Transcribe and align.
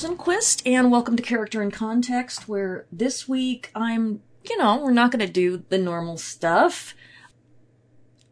Rosenquist, 0.00 0.62
and 0.64 0.90
welcome 0.90 1.14
to 1.14 1.22
Character 1.22 1.60
and 1.60 1.70
Context, 1.70 2.48
where 2.48 2.86
this 2.90 3.28
week 3.28 3.70
I'm, 3.74 4.22
you 4.48 4.56
know, 4.56 4.78
we're 4.78 4.92
not 4.92 5.10
going 5.10 5.20
to 5.20 5.30
do 5.30 5.62
the 5.68 5.76
normal 5.76 6.16
stuff. 6.16 6.94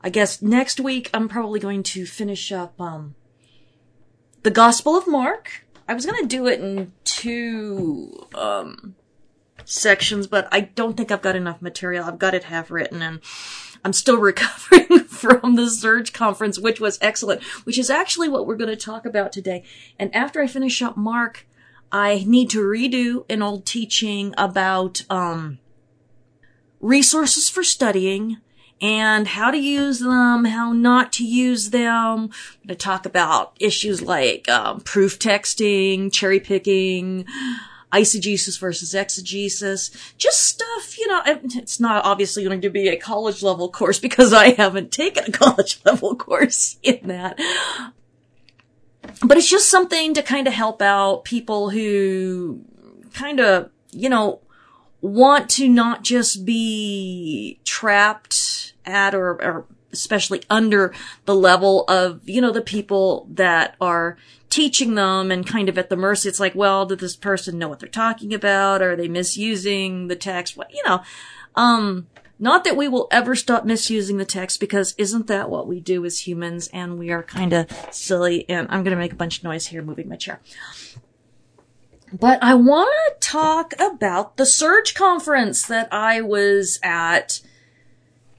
I 0.01 0.09
guess 0.09 0.41
next 0.41 0.81
week 0.81 1.11
I'm 1.13 1.29
probably 1.29 1.61
going 1.61 1.83
to 1.83 2.07
finish 2.07 2.51
up, 2.53 2.81
um, 2.81 3.17
the 4.45 4.51
Gospel 4.51 4.97
of 4.97 5.07
Mark. 5.07 5.67
I 5.87 5.93
was 5.93 6.07
going 6.07 6.23
to 6.23 6.27
do 6.27 6.47
it 6.47 6.59
in 6.59 6.93
two, 7.05 8.27
um, 8.35 8.95
sections, 9.67 10.27
but 10.27 10.49
I 10.51 10.61
don't 10.61 10.97
think 10.97 11.13
I've 11.13 11.21
got 11.21 11.37
enough 11.37 11.61
material. 11.61 12.07
I've 12.07 12.19
got 12.19 12.33
it 12.33 12.45
half 12.45 12.71
written 12.71 13.03
and 13.03 13.21
I'm 13.85 13.93
still 13.93 14.17
recovering 14.21 15.01
from 15.01 15.57
the 15.57 15.69
Surge 15.69 16.15
conference, 16.15 16.59
which 16.59 16.81
was 16.81 16.99
excellent, 17.03 17.43
which 17.65 17.79
is 17.79 17.91
actually 17.91 18.31
what 18.31 18.47
we're 18.47 18.57
going 18.57 18.71
to 18.71 18.77
talk 18.77 19.05
about 19.05 19.33
today. 19.33 19.65
And 19.99 20.15
after 20.15 20.41
I 20.41 20.47
finish 20.47 20.81
up 20.81 20.97
Mark, 20.97 21.47
I 21.91 22.25
need 22.27 22.51
to 22.51 22.61
redo 22.61 23.25
an 23.31 23.43
old 23.43 23.67
teaching 23.67 24.35
about, 24.37 25.03
um, 25.11 25.59
resources 26.81 27.49
for 27.49 27.65
studying 27.65 28.39
and 28.81 29.27
how 29.27 29.51
to 29.51 29.59
use 29.59 29.99
them, 29.99 30.45
how 30.45 30.73
not 30.73 31.13
to 31.15 31.25
use 31.25 31.71
them. 31.71 31.91
I'm 31.93 32.27
going 32.27 32.69
to 32.69 32.75
talk 32.77 33.07
about 33.07 33.57
issues 33.59 34.01
like 34.03 34.49
um, 34.49 34.81
proof 34.81 35.19
texting, 35.19 36.13
cherry 36.13 36.39
picking, 36.39 37.25
eisegesis 37.93 38.59
versus 38.59 38.95
exegesis, 38.95 39.91
just 40.17 40.43
stuff, 40.45 40.99
you 40.99 41.09
know, 41.09 41.23
it's 41.27 41.81
not 41.81 42.05
obviously 42.05 42.45
going 42.45 42.61
to 42.61 42.71
be 42.71 42.89
a 42.89 42.97
college 42.97 43.43
level 43.43 43.71
course 43.71 43.99
because 43.99 44.33
I 44.33 44.51
haven't 44.51 44.93
taken 44.93 45.25
a 45.27 45.33
college 45.33 45.81
level 45.85 46.15
course 46.15 46.79
in 46.83 47.09
that. 47.09 47.41
But 49.23 49.37
it's 49.37 49.51
just 49.51 49.71
something 49.71 50.15
to 50.15 50.23
kind 50.23 50.47
of 50.47 50.53
help 50.53 50.81
out 50.81 51.25
people 51.25 51.71
who 51.71 52.65
kind 53.15 53.41
of, 53.41 53.71
you 53.91 54.09
know, 54.09 54.41
want 55.01 55.49
to 55.51 55.69
not 55.69 56.03
just 56.05 56.45
be 56.45 57.61
trapped 57.65 58.75
at 58.85 59.15
or, 59.15 59.31
or 59.43 59.67
especially 59.93 60.43
under 60.51 60.93
the 61.25 61.35
level 61.35 61.85
of, 61.85 62.29
you 62.29 62.41
know, 62.41 62.53
the 62.53 62.61
people 62.61 63.27
that 63.31 63.77
are 63.81 64.17
teaching 64.51 64.95
them 64.95 65.31
and 65.31 65.47
kind 65.47 65.69
of 65.69 65.79
at 65.79 65.91
the 65.91 65.97
mercy. 65.97 66.29
It's 66.29 66.41
like, 66.41 66.55
well, 66.55 66.87
did 66.87 67.01
this 67.01 67.17
person 67.17 67.59
know 67.59 67.69
what 67.69 67.81
they're 67.81 67.89
talking 67.89 68.33
about? 68.35 68.83
Are 68.83 68.97
they 68.97 69.09
misusing 69.09 70.09
the 70.09 70.17
text? 70.17 70.57
What, 70.57 70.73
you 70.73 70.83
know, 70.87 71.03
um, 71.55 72.07
not 72.39 72.65
that 72.65 72.77
we 72.77 72.87
will 72.87 73.09
ever 73.11 73.35
stop 73.35 73.65
misusing 73.65 74.17
the 74.17 74.25
text 74.25 74.61
because 74.61 74.95
isn't 74.97 75.27
that 75.27 75.51
what 75.51 75.67
we 75.67 75.81
do 75.81 76.05
as 76.05 76.27
humans? 76.27 76.69
And 76.73 76.99
we 76.99 77.11
are 77.11 77.23
kind 77.23 77.53
of 77.53 77.67
silly. 77.91 78.49
And 78.49 78.69
I'm 78.71 78.85
going 78.85 78.95
to 78.95 79.01
make 79.01 79.13
a 79.13 79.17
bunch 79.17 79.39
of 79.39 79.45
noise 79.45 79.67
here 79.67 79.83
moving 79.83 80.09
my 80.09 80.17
chair. 80.17 80.41
But 82.13 82.43
I 82.43 82.55
want 82.55 82.91
to 83.21 83.29
talk 83.29 83.75
about 83.79 84.37
the 84.37 84.47
Surge 84.47 84.95
conference 84.95 85.67
that 85.67 85.89
I 85.93 86.21
was 86.21 86.79
at 86.83 87.41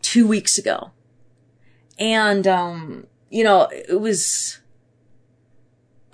two 0.02 0.25
weeks 0.25 0.58
ago. 0.58 0.92
And, 2.00 2.47
um, 2.47 3.08
you 3.30 3.44
know, 3.44 3.67
it 3.72 4.00
was 4.00 4.59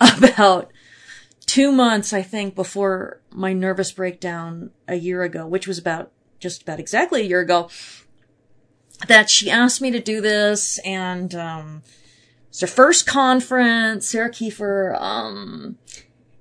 about 0.00 0.70
two 1.46 1.70
months, 1.70 2.12
I 2.12 2.22
think, 2.22 2.56
before 2.56 3.20
my 3.30 3.52
nervous 3.52 3.92
breakdown 3.92 4.70
a 4.88 4.96
year 4.96 5.22
ago, 5.22 5.46
which 5.46 5.68
was 5.68 5.78
about 5.78 6.10
just 6.38 6.62
about 6.62 6.80
exactly 6.80 7.22
a 7.22 7.24
year 7.24 7.40
ago, 7.40 7.68
that 9.08 9.28
she 9.28 9.50
asked 9.50 9.80
me 9.80 9.90
to 9.90 10.00
do 10.00 10.20
this 10.20 10.78
and, 10.84 11.34
um, 11.34 11.82
it's 12.48 12.60
her 12.60 12.66
first 12.66 13.06
conference, 13.06 14.08
Sarah 14.08 14.30
Kiefer, 14.30 14.98
um, 15.00 15.76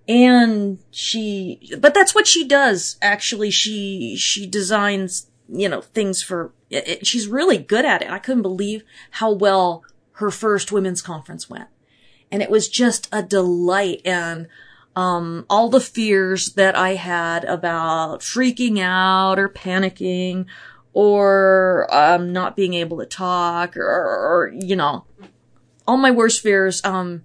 and 0.07 0.79
she, 0.91 1.73
but 1.79 1.93
that's 1.93 2.15
what 2.15 2.27
she 2.27 2.47
does, 2.47 2.97
actually. 3.01 3.51
She, 3.51 4.15
she 4.15 4.47
designs, 4.47 5.27
you 5.49 5.67
know, 5.67 5.81
things 5.81 6.21
for, 6.21 6.53
it, 6.69 6.87
it, 6.87 7.07
she's 7.07 7.27
really 7.27 7.57
good 7.57 7.83
at 7.83 8.01
it. 8.01 8.09
I 8.09 8.19
couldn't 8.19 8.43
believe 8.43 8.83
how 9.11 9.31
well 9.33 9.83
her 10.13 10.31
first 10.31 10.71
women's 10.71 11.01
conference 11.01 11.49
went 11.49 11.67
and 12.31 12.41
it 12.41 12.49
was 12.49 12.67
just 12.67 13.07
a 13.11 13.23
delight 13.23 14.01
and 14.03 14.47
um, 14.95 15.45
all 15.49 15.69
the 15.69 15.81
fears 15.81 16.53
that 16.53 16.75
I 16.75 16.95
had 16.95 17.43
about 17.43 18.21
freaking 18.21 18.79
out 18.79 19.37
or 19.37 19.49
panicking 19.49 20.45
or 20.93 21.87
um, 21.91 22.31
not 22.31 22.55
being 22.55 22.73
able 22.73 22.99
to 22.99 23.05
talk 23.05 23.75
or, 23.75 23.83
or, 23.83 24.53
you 24.57 24.75
know, 24.75 25.05
all 25.85 25.97
my 25.97 26.11
worst 26.11 26.41
fears. 26.41 26.83
Um, 26.85 27.23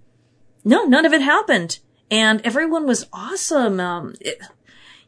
no, 0.64 0.84
none 0.84 1.06
of 1.06 1.12
it 1.12 1.22
happened, 1.22 1.78
and 2.10 2.41
everyone 2.44 2.86
was 2.86 3.06
awesome. 3.12 3.81
Um, 3.81 4.14
it, 4.20 4.41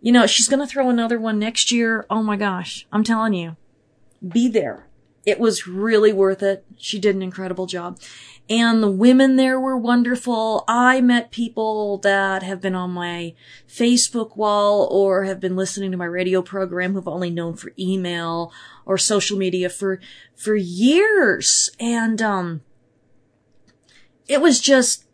you 0.01 0.13
know, 0.13 0.27
she's 0.27 0.49
gonna 0.49 0.67
throw 0.67 0.89
another 0.89 1.19
one 1.19 1.39
next 1.39 1.71
year. 1.71 2.07
Oh 2.09 2.23
my 2.23 2.37
gosh, 2.37 2.87
I'm 2.93 3.05
telling 3.05 3.35
you, 3.35 3.57
be 4.27 4.49
there. 4.49 4.87
It 5.25 5.39
was 5.39 5.67
really 5.67 6.13
worth 6.13 6.43
it. 6.43 6.65
She 6.79 6.99
did 6.99 7.15
an 7.15 7.23
incredible 7.23 7.67
job 7.67 7.99
and 8.51 8.83
the 8.83 8.91
women 8.91 9.37
there 9.37 9.59
were 9.59 9.77
wonderful. 9.79 10.65
I 10.67 11.01
met 11.01 11.31
people 11.31 11.99
that 11.99 12.43
have 12.43 12.61
been 12.61 12.75
on 12.75 12.91
my 12.91 13.35
Facebook 13.69 14.37
wall 14.37 14.89
or 14.91 15.25
have 15.25 15.41
been 15.41 15.57
listening 15.57 15.91
to 15.93 15.97
my 15.97 16.05
radio 16.05 16.43
program 16.43 16.93
who've 16.93 17.09
only 17.09 17.31
known 17.31 17.55
for 17.55 17.73
email 17.79 18.53
or 18.85 18.99
social 18.99 19.39
media 19.39 19.71
for, 19.71 20.01
for 20.35 20.55
years. 20.55 21.71
And, 21.79 22.21
um, 22.21 22.63
it 24.29 24.41
was 24.41 24.61
just, 24.61 25.05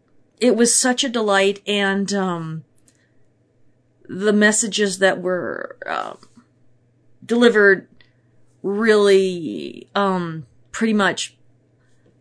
it 0.41 0.57
was 0.57 0.75
such 0.75 1.05
a 1.05 1.09
delight. 1.09 1.61
And, 1.67 2.13
um, 2.15 2.65
the 4.09 4.33
messages 4.33 4.99
that 4.99 5.21
were, 5.21 5.77
um, 5.87 6.19
delivered 7.25 7.89
really, 8.63 9.89
um, 9.95 10.47
pretty 10.73 10.95
much 10.95 11.38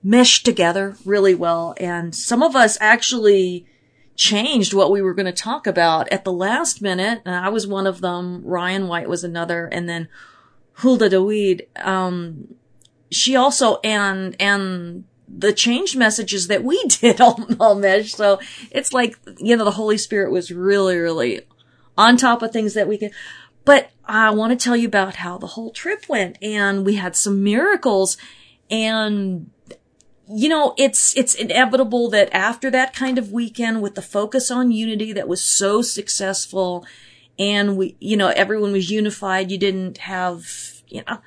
meshed 0.07 0.45
together 0.45 0.95
really 1.03 1.35
well. 1.35 1.75
And 1.78 2.16
some 2.16 2.41
of 2.41 2.56
us 2.56 2.78
actually 2.79 3.66
changed 4.16 4.73
what 4.73 4.90
we 4.90 5.01
were 5.01 5.13
going 5.13 5.25
to 5.25 5.31
talk 5.31 5.68
about 5.68 6.07
at 6.09 6.23
the 6.23 6.31
last 6.31 6.81
minute. 6.81 7.22
And 7.25 7.35
I 7.35 7.50
was 7.50 7.68
one 7.68 7.85
of 7.85 8.00
them. 8.00 8.41
Ryan 8.45 8.88
White 8.88 9.09
was 9.09 9.25
another. 9.25 9.66
And 9.66 9.90
then 9.90 10.07
Hulda 10.75 11.09
Daweed, 11.09 11.68
um, 11.85 12.56
she 13.12 13.35
also, 13.35 13.79
and, 13.84 14.35
and 14.40 15.03
the 15.28 15.51
change 15.51 15.97
messages 15.97 16.47
that 16.47 16.63
we 16.63 16.81
did 16.88 17.19
all, 17.19 17.45
all 17.59 17.75
mesh. 17.75 18.13
So 18.13 18.39
it's 18.72 18.94
like, 18.94 19.19
you 19.38 19.57
know, 19.57 19.66
the 19.66 19.72
Holy 19.72 19.97
Spirit 19.97 20.31
was 20.31 20.51
really, 20.51 20.95
really 20.95 21.41
on 21.97 22.16
top 22.16 22.41
of 22.41 22.53
things 22.53 22.75
that 22.75 22.88
we 22.88 22.97
could, 22.97 23.12
but 23.66 23.89
I 24.06 24.29
want 24.29 24.51
to 24.51 24.63
tell 24.63 24.78
you 24.78 24.88
about 24.88 25.16
how 25.16 25.38
the 25.38 25.47
whole 25.47 25.72
trip 25.72 26.07
went 26.07 26.38
and 26.41 26.85
we 26.85 26.95
had 26.95 27.16
some 27.16 27.44
miracles 27.44 28.16
and 28.69 29.50
you 30.29 30.49
know, 30.49 30.73
it's, 30.77 31.15
it's 31.15 31.33
inevitable 31.33 32.09
that 32.09 32.29
after 32.33 32.69
that 32.71 32.93
kind 32.93 33.17
of 33.17 33.31
weekend 33.31 33.81
with 33.81 33.95
the 33.95 34.01
focus 34.01 34.51
on 34.51 34.71
unity 34.71 35.13
that 35.13 35.27
was 35.27 35.41
so 35.41 35.81
successful 35.81 36.85
and 37.39 37.77
we, 37.77 37.95
you 37.99 38.17
know, 38.17 38.29
everyone 38.29 38.71
was 38.71 38.89
unified, 38.89 39.51
you 39.51 39.57
didn't 39.57 39.99
have, 39.99 40.81
you 40.88 41.03
know, 41.07 41.19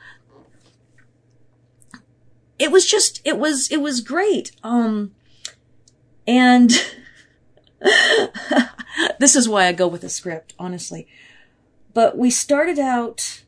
it 2.58 2.70
was 2.70 2.84
just, 2.86 3.22
it 3.24 3.38
was, 3.38 3.70
it 3.70 3.80
was 3.80 4.00
great. 4.00 4.52
Um, 4.62 5.12
and 6.26 6.70
this 9.18 9.34
is 9.34 9.48
why 9.48 9.66
I 9.66 9.72
go 9.72 9.88
with 9.88 10.04
a 10.04 10.10
script, 10.10 10.52
honestly. 10.58 11.06
But 11.94 12.18
we 12.18 12.30
started 12.30 12.78
out, 12.78 13.44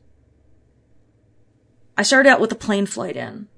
I 1.95 2.01
started 2.01 2.29
out 2.29 2.39
with 2.41 2.51
a 2.51 2.55
plane 2.55 2.87
flight 2.87 3.15
in 3.15 3.49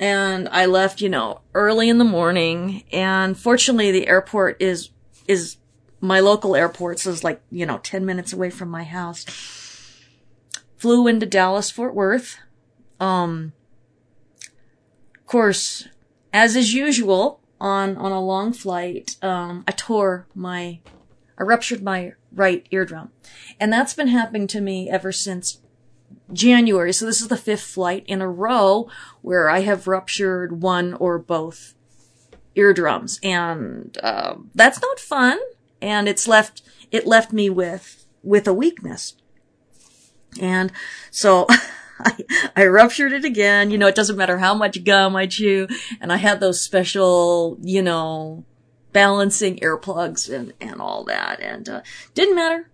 and 0.00 0.48
I 0.48 0.64
left, 0.64 1.02
you 1.02 1.10
know, 1.10 1.42
early 1.52 1.90
in 1.90 1.98
the 1.98 2.04
morning. 2.04 2.84
And 2.90 3.38
fortunately, 3.38 3.92
the 3.92 4.08
airport 4.08 4.60
is, 4.60 4.88
is 5.28 5.58
my 6.00 6.20
local 6.20 6.56
airport. 6.56 6.98
So 6.98 7.12
it's 7.12 7.22
like, 7.22 7.42
you 7.50 7.66
know, 7.66 7.78
10 7.78 8.06
minutes 8.06 8.32
away 8.32 8.48
from 8.48 8.70
my 8.70 8.82
house. 8.82 9.26
Flew 10.78 11.06
into 11.06 11.26
Dallas, 11.26 11.70
Fort 11.70 11.94
Worth. 11.94 12.38
Um, 12.98 13.52
of 15.14 15.26
course, 15.26 15.86
as 16.32 16.56
is 16.56 16.72
usual 16.72 17.40
on, 17.60 17.98
on 17.98 18.10
a 18.10 18.24
long 18.24 18.54
flight, 18.54 19.16
um, 19.20 19.64
I 19.68 19.72
tore 19.72 20.26
my, 20.34 20.80
I 21.38 21.42
ruptured 21.42 21.82
my 21.82 22.14
right 22.32 22.66
eardrum. 22.70 23.10
And 23.60 23.70
that's 23.70 23.92
been 23.92 24.08
happening 24.08 24.46
to 24.46 24.62
me 24.62 24.88
ever 24.88 25.12
since 25.12 25.60
January. 26.32 26.92
So 26.92 27.06
this 27.06 27.20
is 27.20 27.28
the 27.28 27.36
fifth 27.36 27.62
flight 27.62 28.04
in 28.06 28.20
a 28.20 28.28
row 28.28 28.88
where 29.22 29.50
I 29.50 29.60
have 29.60 29.86
ruptured 29.86 30.62
one 30.62 30.94
or 30.94 31.18
both 31.18 31.74
eardrums. 32.54 33.18
And, 33.22 33.96
uh, 34.02 34.36
that's 34.54 34.80
not 34.80 34.98
fun. 34.98 35.38
And 35.80 36.08
it's 36.08 36.28
left, 36.28 36.62
it 36.90 37.06
left 37.06 37.32
me 37.32 37.48
with, 37.50 38.06
with 38.22 38.46
a 38.46 38.54
weakness. 38.54 39.14
And 40.40 40.72
so 41.10 41.46
I, 42.00 42.16
I 42.56 42.66
ruptured 42.66 43.12
it 43.12 43.24
again. 43.24 43.70
You 43.70 43.78
know, 43.78 43.86
it 43.86 43.94
doesn't 43.94 44.16
matter 44.16 44.38
how 44.38 44.54
much 44.54 44.84
gum 44.84 45.16
I 45.16 45.26
chew. 45.26 45.68
And 46.00 46.12
I 46.12 46.16
had 46.16 46.40
those 46.40 46.60
special, 46.60 47.58
you 47.60 47.82
know, 47.82 48.44
balancing 48.92 49.56
earplugs 49.56 50.32
and, 50.32 50.52
and 50.60 50.80
all 50.80 51.04
that. 51.04 51.40
And, 51.40 51.68
uh, 51.68 51.82
didn't 52.14 52.34
matter. 52.34 52.69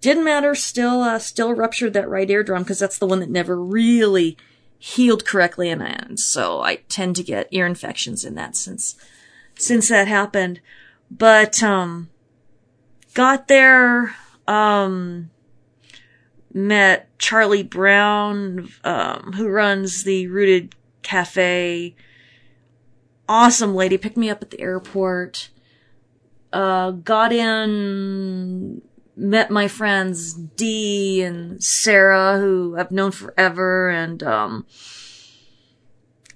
Didn't 0.00 0.24
matter. 0.24 0.54
Still, 0.54 1.02
uh, 1.02 1.18
still 1.18 1.52
ruptured 1.52 1.92
that 1.92 2.08
right 2.08 2.28
eardrum 2.28 2.62
because 2.62 2.78
that's 2.78 2.98
the 2.98 3.06
one 3.06 3.20
that 3.20 3.30
never 3.30 3.62
really 3.62 4.36
healed 4.78 5.26
correctly. 5.26 5.68
And, 5.68 5.82
and 5.82 6.18
so 6.18 6.62
I 6.62 6.76
tend 6.88 7.16
to 7.16 7.22
get 7.22 7.48
ear 7.50 7.66
infections 7.66 8.24
in 8.24 8.34
that 8.36 8.56
since, 8.56 8.96
since 9.56 9.88
that 9.88 10.08
happened. 10.08 10.60
But, 11.10 11.62
um, 11.62 12.08
got 13.14 13.48
there, 13.48 14.14
um, 14.46 15.30
met 16.52 17.16
Charlie 17.18 17.62
Brown, 17.62 18.70
um, 18.84 19.32
who 19.36 19.48
runs 19.48 20.04
the 20.04 20.26
Rooted 20.28 20.74
Cafe. 21.02 21.94
Awesome 23.28 23.74
lady, 23.74 23.98
picked 23.98 24.16
me 24.16 24.30
up 24.30 24.42
at 24.42 24.50
the 24.50 24.60
airport. 24.60 25.50
Uh, 26.52 26.90
got 26.90 27.32
in, 27.32 28.82
met 29.20 29.50
my 29.50 29.68
friends 29.68 30.32
Dee 30.32 31.22
and 31.22 31.62
Sarah, 31.62 32.38
who 32.38 32.74
I've 32.78 32.90
known 32.90 33.12
forever, 33.12 33.90
and, 33.90 34.22
um, 34.22 34.66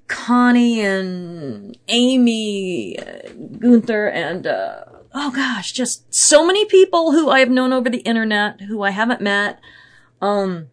Connie 0.07 0.81
and 0.83 1.79
Amy, 1.89 2.97
Gunther, 3.59 4.09
and, 4.09 4.47
uh, 4.47 4.85
oh 5.15 5.31
gosh, 5.31 5.73
just 5.73 6.13
so 6.15 6.47
many 6.47 6.67
people 6.67 7.13
who 7.13 7.31
I 7.31 7.41
have 7.41 7.51
known 7.51 7.73
over 7.73 7.89
the 7.89 7.99
internet 7.99 8.61
who 8.63 8.83
I 8.83 8.91
haven't 8.91 9.23
met. 9.23 9.61
Um, 10.21 10.69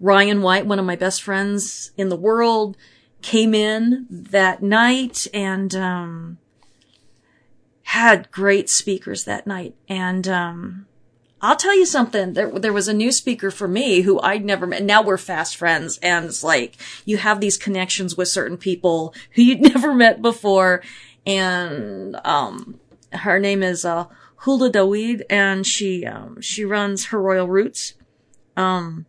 Ryan 0.00 0.40
White, 0.40 0.66
one 0.66 0.78
of 0.78 0.86
my 0.86 0.96
best 0.96 1.22
friends 1.22 1.90
in 1.96 2.08
the 2.08 2.16
world, 2.16 2.76
came 3.20 3.54
in 3.54 4.06
that 4.10 4.62
night 4.62 5.26
and, 5.34 5.74
um, 5.74 6.38
had 7.82 8.30
great 8.30 8.70
speakers 8.70 9.24
that 9.24 9.46
night. 9.46 9.74
And, 9.88 10.26
um, 10.26 10.87
I'll 11.40 11.56
tell 11.56 11.76
you 11.76 11.86
something. 11.86 12.32
There, 12.32 12.50
there 12.58 12.72
was 12.72 12.88
a 12.88 12.94
new 12.94 13.12
speaker 13.12 13.50
for 13.50 13.68
me 13.68 14.00
who 14.00 14.20
I'd 14.20 14.44
never 14.44 14.66
met. 14.66 14.82
Now 14.82 15.02
we're 15.02 15.18
fast 15.18 15.56
friends. 15.56 15.98
And 15.98 16.26
it's 16.26 16.42
like, 16.42 16.76
you 17.04 17.16
have 17.18 17.40
these 17.40 17.56
connections 17.56 18.16
with 18.16 18.28
certain 18.28 18.56
people 18.56 19.14
who 19.32 19.42
you'd 19.42 19.60
never 19.74 19.94
met 19.94 20.20
before. 20.20 20.82
And, 21.26 22.18
um, 22.24 22.80
her 23.12 23.38
name 23.38 23.62
is, 23.62 23.84
uh, 23.84 24.06
Hulda 24.42 24.70
Daweed 24.70 25.22
and 25.30 25.66
she, 25.66 26.06
um, 26.06 26.40
she 26.40 26.64
runs 26.64 27.06
her 27.06 27.20
Royal 27.20 27.48
Roots, 27.48 27.94
um, 28.56 29.06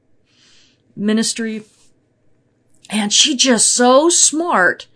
ministry. 0.96 1.64
And 2.90 3.14
she 3.14 3.36
just 3.36 3.74
so 3.74 4.10
smart 4.10 4.88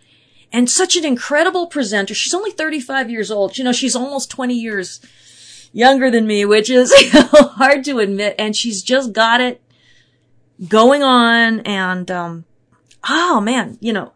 and 0.51 0.69
such 0.69 0.95
an 0.95 1.05
incredible 1.05 1.67
presenter. 1.67 2.13
She's 2.13 2.33
only 2.33 2.51
35 2.51 3.09
years 3.09 3.31
old. 3.31 3.57
You 3.57 3.63
know, 3.63 3.71
she's 3.71 3.95
almost 3.95 4.29
20 4.29 4.53
years 4.53 4.99
younger 5.73 6.09
than 6.09 6.25
me, 6.25 6.45
which 6.45 6.69
is 6.69 6.93
hard 7.11 7.83
to 7.83 7.99
admit. 7.99 8.35
And 8.39 8.55
she's 8.55 8.81
just 8.81 9.11
got 9.11 9.41
it 9.41 9.61
going 10.69 11.03
on. 11.03 11.59
And, 11.61 12.09
um, 12.09 12.45
oh 13.09 13.41
man, 13.41 13.77
you 13.81 13.91
know, 13.91 14.13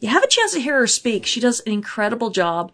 you 0.00 0.08
have 0.08 0.24
a 0.24 0.28
chance 0.28 0.52
to 0.54 0.60
hear 0.60 0.80
her 0.80 0.86
speak. 0.86 1.26
She 1.26 1.40
does 1.40 1.60
an 1.60 1.72
incredible 1.72 2.30
job. 2.30 2.72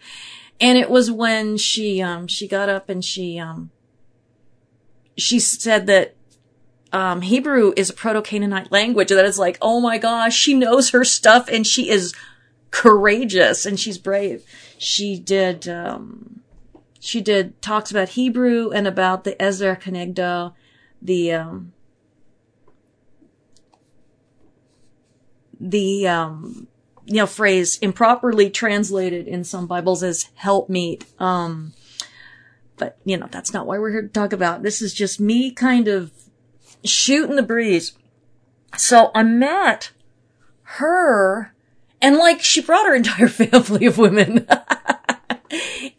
And 0.61 0.79
it 0.79 0.89
was 0.89 1.11
when 1.11 1.57
she, 1.57 2.01
um, 2.01 2.29
she 2.29 2.47
got 2.47 2.69
up 2.69 2.89
and 2.89 3.05
she, 3.05 3.39
um, 3.39 3.71
she 5.19 5.41
said 5.41 5.87
that, 5.89 6.15
um, 6.93 7.23
Hebrew 7.23 7.73
is 7.77 7.91
a 7.91 7.93
Proto-Canaanite 7.93 8.71
language 8.71 9.09
that 9.09 9.25
is 9.25 9.37
like, 9.37 9.59
oh 9.61 9.81
my 9.81 9.99
gosh, 9.99 10.37
she 10.37 10.55
knows 10.55 10.91
her 10.91 11.05
stuff 11.05 11.49
and 11.49 11.67
she 11.67 11.91
is 11.91 12.15
courageous 12.71 13.67
and 13.67 13.81
she's 13.81 13.99
brave. 13.99 14.45
She 14.79 15.19
did, 15.19 15.67
um, 15.67 16.44
she 17.05 17.21
did 17.21 17.61
talks 17.61 17.91
about 17.91 18.11
Hebrew 18.11 18.71
and 18.71 18.87
about 18.87 19.25
the 19.25 19.41
Ezer 19.41 19.77
Kenegdo, 19.77 20.55
the, 21.03 21.33
um, 21.33 21.75
the, 25.61 26.09
um, 26.09 26.67
you 27.05 27.17
know, 27.17 27.27
phrase 27.27 27.77
improperly 27.79 28.49
translated 28.49 29.29
in 29.29 29.45
some 29.45 29.67
Bibles 29.67 30.03
as 30.03 30.31
help. 30.35 30.71
Um, 31.19 31.75
but 32.79 32.97
you 33.05 33.19
know, 33.19 33.29
that's 33.31 33.53
not 33.53 33.67
why 33.67 33.79
we're 33.79 33.91
here 33.91 34.03
to 34.03 34.09
talk 34.09 34.33
about. 34.33 34.63
This 34.63 34.81
is 34.81 34.95
just 34.95 35.21
me 35.21 35.51
kind 35.51 35.89
of 35.89 36.11
shooting 36.85 37.37
the 37.37 37.43
breeze. 37.43 37.93
So 38.79 39.11
I 39.15 39.25
met 39.25 39.93
her 40.63 41.55
and 42.01 42.17
like 42.17 42.41
she 42.41 42.63
brought 42.63 42.87
her 42.87 42.95
entire 42.97 43.29
family 43.29 43.85
of 43.85 43.99
women 43.99 44.47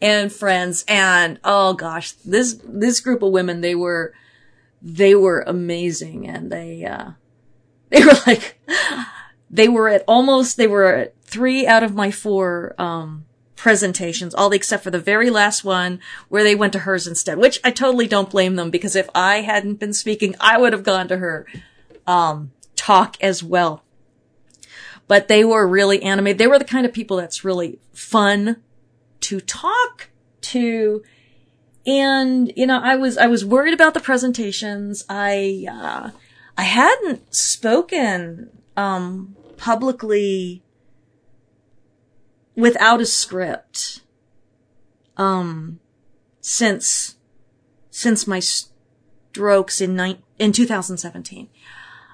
and 0.02 0.31
friends 0.31 0.84
and 0.88 1.40
oh 1.44 1.74
gosh, 1.74 2.12
this, 2.12 2.60
this 2.63 3.00
group 3.00 3.22
of 3.22 3.31
women, 3.31 3.62
they 3.62 3.75
were, 3.75 4.13
they 4.81 5.16
were 5.16 5.42
amazing 5.48 6.28
and 6.28 6.52
they, 6.52 6.86
uh, 6.86 7.12
they 7.90 8.04
were 8.04 8.18
like, 8.25 8.60
they 9.50 9.68
were 9.68 9.90
at 9.90 10.04
almost, 10.07 10.57
they 10.57 10.68
were 10.68 10.94
at 10.94 11.22
three 11.22 11.66
out 11.68 11.84
of 11.84 11.94
my 11.94 12.12
four, 12.12 12.75
um, 12.78 13.25
presentations, 13.56 14.36
all 14.36 14.52
except 14.52 14.84
for 14.84 14.92
the 14.92 15.00
very 15.00 15.30
last 15.30 15.63
one 15.63 16.00
where 16.30 16.44
they 16.44 16.56
went 16.56 16.74
to 16.74 16.80
hers 16.80 17.07
instead, 17.07 17.38
which 17.38 17.60
I 17.63 17.72
totally 17.72 18.07
don't 18.07 18.30
blame 18.30 18.56
them 18.56 18.69
because 18.69 18.96
if 18.96 19.10
I 19.16 19.42
hadn't 19.42 19.80
been 19.80 19.94
speaking, 19.94 20.36
I 20.40 20.57
would 20.60 20.74
have 20.74 20.84
gone 20.84 21.07
to 21.07 21.18
her, 21.18 21.48
um, 22.06 22.52
talk 22.75 23.18
as 23.22 23.42
well. 23.42 23.84
But 25.07 25.28
they 25.28 25.44
were 25.44 25.68
really 25.68 26.02
animated. 26.04 26.38
They 26.38 26.48
were 26.48 26.60
the 26.60 26.66
kind 26.66 26.86
of 26.86 26.94
people 26.94 27.18
that's 27.18 27.44
really 27.44 27.80
fun 27.94 28.57
to 29.22 29.40
talk 29.40 30.10
to. 30.42 31.04
And, 31.86 32.52
you 32.56 32.66
know, 32.66 32.80
I 32.82 32.96
was, 32.96 33.18
I 33.18 33.28
was 33.28 33.46
worried 33.46 33.74
about 33.74 33.94
the 33.94 34.00
presentations. 34.00 35.06
I, 35.10 35.66
uh, 35.70 36.12
I 36.58 36.64
hadn't 36.64 37.34
spoken, 37.34 38.50
um, 38.76 39.36
publicly 39.58 40.64
without 42.56 43.02
a 43.02 43.06
script, 43.06 44.02
um, 45.18 45.80
since, 46.42 47.16
since 47.92 48.26
my 48.26 48.40
strokes 48.40 49.82
in 49.82 49.96
nine, 49.96 50.18
in 50.40 50.52
2017. 50.52 51.50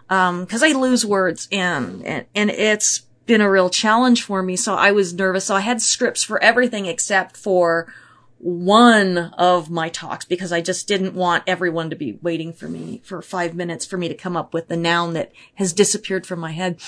Um, 0.09 0.45
cause 0.45 0.61
I 0.61 0.73
lose 0.73 1.05
words 1.05 1.47
and, 1.51 2.05
and, 2.05 2.25
and 2.35 2.49
it's 2.49 3.03
been 3.25 3.41
a 3.41 3.49
real 3.49 3.69
challenge 3.69 4.23
for 4.23 4.41
me. 4.41 4.55
So 4.55 4.75
I 4.75 4.91
was 4.91 5.13
nervous. 5.13 5.45
So 5.45 5.55
I 5.55 5.61
had 5.61 5.81
scripts 5.81 6.23
for 6.23 6.41
everything 6.43 6.85
except 6.85 7.37
for 7.37 7.93
one 8.39 9.17
of 9.37 9.69
my 9.69 9.89
talks 9.89 10.25
because 10.25 10.51
I 10.51 10.61
just 10.61 10.87
didn't 10.87 11.13
want 11.13 11.43
everyone 11.45 11.91
to 11.91 11.95
be 11.95 12.17
waiting 12.23 12.53
for 12.53 12.67
me 12.67 13.01
for 13.03 13.21
five 13.21 13.53
minutes 13.53 13.85
for 13.85 13.97
me 13.97 14.07
to 14.07 14.15
come 14.15 14.35
up 14.35 14.53
with 14.53 14.67
the 14.67 14.75
noun 14.75 15.13
that 15.13 15.31
has 15.55 15.73
disappeared 15.73 16.25
from 16.25 16.39
my 16.39 16.51
head 16.51 16.79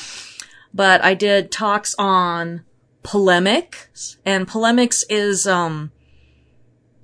but 0.74 1.04
I 1.04 1.14
did 1.14 1.52
talks 1.52 1.94
on 2.00 2.66
polemics 3.04 4.18
and 4.26 4.48
polemics 4.48 5.04
is, 5.10 5.46
um, 5.46 5.92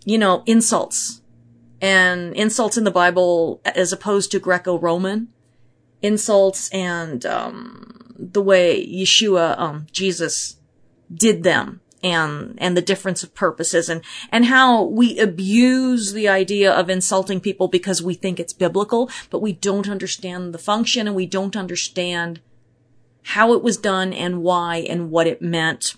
you 0.05 0.17
know, 0.17 0.43
insults 0.45 1.21
and 1.81 2.33
insults 2.33 2.77
in 2.77 2.83
the 2.83 2.91
Bible 2.91 3.61
as 3.63 3.93
opposed 3.93 4.31
to 4.31 4.39
Greco-Roman 4.39 5.27
insults 6.01 6.69
and, 6.69 7.25
um, 7.25 7.98
the 8.19 8.41
way 8.41 8.85
Yeshua, 8.85 9.57
um, 9.57 9.87
Jesus 9.91 10.57
did 11.13 11.43
them 11.43 11.81
and 12.03 12.55
and 12.59 12.77
the 12.77 12.81
difference 12.81 13.23
of 13.23 13.33
purposes 13.33 13.89
and 13.89 14.01
and 14.31 14.45
how 14.45 14.83
we 14.83 15.19
abuse 15.19 16.13
the 16.13 16.29
idea 16.29 16.71
of 16.71 16.89
insulting 16.89 17.41
people 17.41 17.67
because 17.67 18.01
we 18.01 18.13
think 18.13 18.39
it's 18.39 18.53
biblical 18.53 19.09
but 19.29 19.41
we 19.41 19.51
don't 19.51 19.89
understand 19.89 20.53
the 20.53 20.57
function 20.57 21.07
and 21.07 21.15
we 21.15 21.25
don't 21.25 21.57
understand 21.57 22.39
how 23.23 23.53
it 23.53 23.61
was 23.61 23.77
done 23.77 24.13
and 24.13 24.41
why 24.41 24.77
and 24.77 25.11
what 25.11 25.27
it 25.27 25.41
meant. 25.41 25.95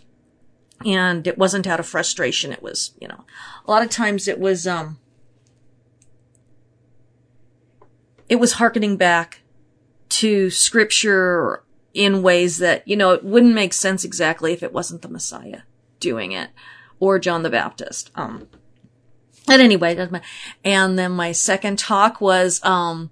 And 0.86 1.26
it 1.28 1.38
wasn't 1.38 1.68
out 1.68 1.80
of 1.80 1.86
frustration. 1.86 2.52
It 2.52 2.64
was, 2.64 2.92
you 3.00 3.08
know, 3.08 3.24
a 3.66 3.72
lot 3.72 3.84
of 3.84 3.90
times 3.90 4.28
it 4.28 4.40
was, 4.40 4.66
um, 4.66 4.98
it 8.28 8.36
was 8.36 8.54
harkening 8.54 8.98
back 8.98 9.42
to 10.10 10.50
scripture 10.50 11.64
in 11.94 12.22
ways 12.22 12.58
that, 12.60 12.88
you 12.88 12.96
know, 12.96 13.12
it 13.12 13.24
wouldn't 13.24 13.54
make 13.54 13.74
sense 13.74 14.04
exactly 14.04 14.54
if 14.54 14.64
it 14.64 14.74
wasn't 14.74 15.02
the 15.02 15.10
Messiah 15.10 15.62
doing 16.00 16.32
it 16.32 16.50
or 17.00 17.20
John 17.20 17.44
the 17.44 17.50
Baptist. 17.50 18.12
Um, 18.16 18.48
but 19.46 19.60
anyway, 19.60 19.98
and 20.64 20.98
then 21.00 21.12
my 21.12 21.32
second 21.32 21.80
talk 21.80 22.22
was, 22.22 22.64
um, 22.64 23.12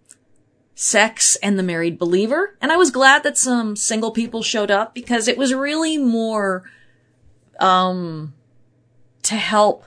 sex 0.76 1.36
and 1.38 1.60
the 1.60 1.64
married 1.64 2.00
believer. 2.00 2.56
And 2.62 2.72
I 2.72 2.78
was 2.78 2.90
glad 2.92 3.24
that 3.24 3.38
some 3.38 3.76
single 3.76 4.12
people 4.12 4.42
showed 4.42 4.72
up 4.72 4.94
because 4.94 5.28
it 5.28 5.38
was 5.38 5.54
really 5.54 5.98
more, 5.98 6.64
um, 7.60 8.34
to 9.24 9.36
help 9.36 9.84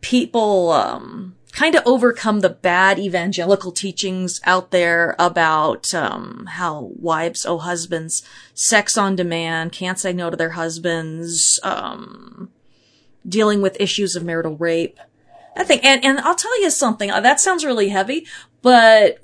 people, 0.00 0.70
um, 0.70 1.34
kind 1.54 1.76
of 1.76 1.82
overcome 1.86 2.40
the 2.40 2.50
bad 2.50 2.98
evangelical 2.98 3.70
teachings 3.70 4.40
out 4.44 4.72
there 4.72 5.14
about, 5.18 5.94
um, 5.94 6.46
how 6.50 6.90
wives 6.96 7.46
owe 7.46 7.58
husbands 7.58 8.24
sex 8.54 8.98
on 8.98 9.14
demand, 9.14 9.70
can't 9.70 9.98
say 9.98 10.12
no 10.12 10.30
to 10.30 10.36
their 10.36 10.50
husbands, 10.50 11.60
um, 11.62 12.50
dealing 13.26 13.62
with 13.62 13.80
issues 13.80 14.16
of 14.16 14.24
marital 14.24 14.56
rape. 14.56 14.98
I 15.56 15.62
think, 15.62 15.84
and, 15.84 16.04
and 16.04 16.18
I'll 16.20 16.34
tell 16.34 16.60
you 16.60 16.70
something, 16.70 17.10
uh, 17.10 17.20
that 17.20 17.38
sounds 17.38 17.64
really 17.64 17.88
heavy, 17.88 18.26
but 18.60 19.20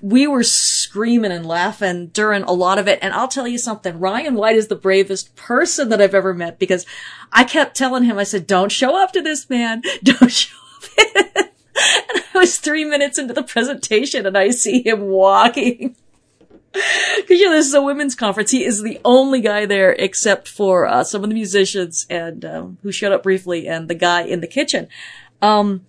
we 0.00 0.28
were 0.28 0.44
screaming 0.44 1.32
and 1.32 1.44
laughing 1.44 2.06
during 2.08 2.44
a 2.44 2.52
lot 2.52 2.78
of 2.78 2.86
it. 2.86 3.00
And 3.02 3.12
I'll 3.12 3.28
tell 3.28 3.48
you 3.48 3.58
something, 3.58 3.98
Ryan 3.98 4.34
White 4.34 4.56
is 4.56 4.68
the 4.68 4.76
bravest 4.76 5.34
person 5.34 5.88
that 5.88 6.00
I've 6.00 6.14
ever 6.14 6.32
met 6.32 6.60
because 6.60 6.86
I 7.32 7.42
kept 7.42 7.76
telling 7.76 8.04
him, 8.04 8.18
I 8.18 8.24
said, 8.24 8.46
don't 8.46 8.72
show 8.72 8.96
up 8.96 9.12
to 9.12 9.20
this, 9.20 9.50
man. 9.50 9.82
Don't 10.02 10.30
show 10.30 10.59
and 10.98 11.48
I 12.34 12.38
was 12.38 12.58
three 12.58 12.84
minutes 12.84 13.18
into 13.18 13.34
the 13.34 13.42
presentation 13.42 14.26
and 14.26 14.36
I 14.36 14.50
see 14.50 14.82
him 14.82 15.02
walking. 15.02 15.96
Cause 16.72 17.30
you 17.30 17.46
know, 17.46 17.56
this 17.56 17.66
is 17.66 17.74
a 17.74 17.82
women's 17.82 18.14
conference. 18.14 18.52
He 18.52 18.64
is 18.64 18.82
the 18.82 19.00
only 19.04 19.40
guy 19.40 19.66
there 19.66 19.92
except 19.92 20.48
for, 20.48 20.86
uh, 20.86 21.02
some 21.02 21.24
of 21.24 21.30
the 21.30 21.34
musicians 21.34 22.06
and, 22.08 22.44
um, 22.44 22.78
who 22.82 22.92
showed 22.92 23.12
up 23.12 23.24
briefly 23.24 23.66
and 23.66 23.88
the 23.88 23.94
guy 23.94 24.22
in 24.22 24.40
the 24.40 24.46
kitchen. 24.46 24.88
Um, 25.42 25.84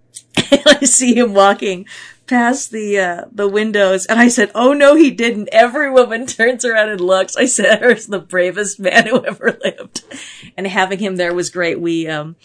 I 0.36 0.84
see 0.84 1.14
him 1.14 1.34
walking 1.34 1.86
past 2.28 2.70
the 2.70 2.98
uh, 2.98 3.24
the 3.32 3.48
windows, 3.48 4.06
and 4.06 4.20
I 4.20 4.28
said, 4.28 4.52
"Oh 4.54 4.72
no, 4.72 4.94
he 4.94 5.10
didn't." 5.10 5.48
Every 5.50 5.90
woman 5.90 6.26
turns 6.26 6.64
around 6.64 6.90
and 6.90 7.00
looks. 7.00 7.36
I 7.36 7.46
said, 7.46 7.80
"There's 7.80 8.06
the 8.06 8.20
bravest 8.20 8.78
man 8.78 9.08
who 9.08 9.24
ever 9.24 9.58
lived," 9.64 10.04
and 10.56 10.66
having 10.66 11.00
him 11.00 11.16
there 11.16 11.34
was 11.34 11.50
great. 11.50 11.80
We, 11.80 12.06
um, 12.06 12.36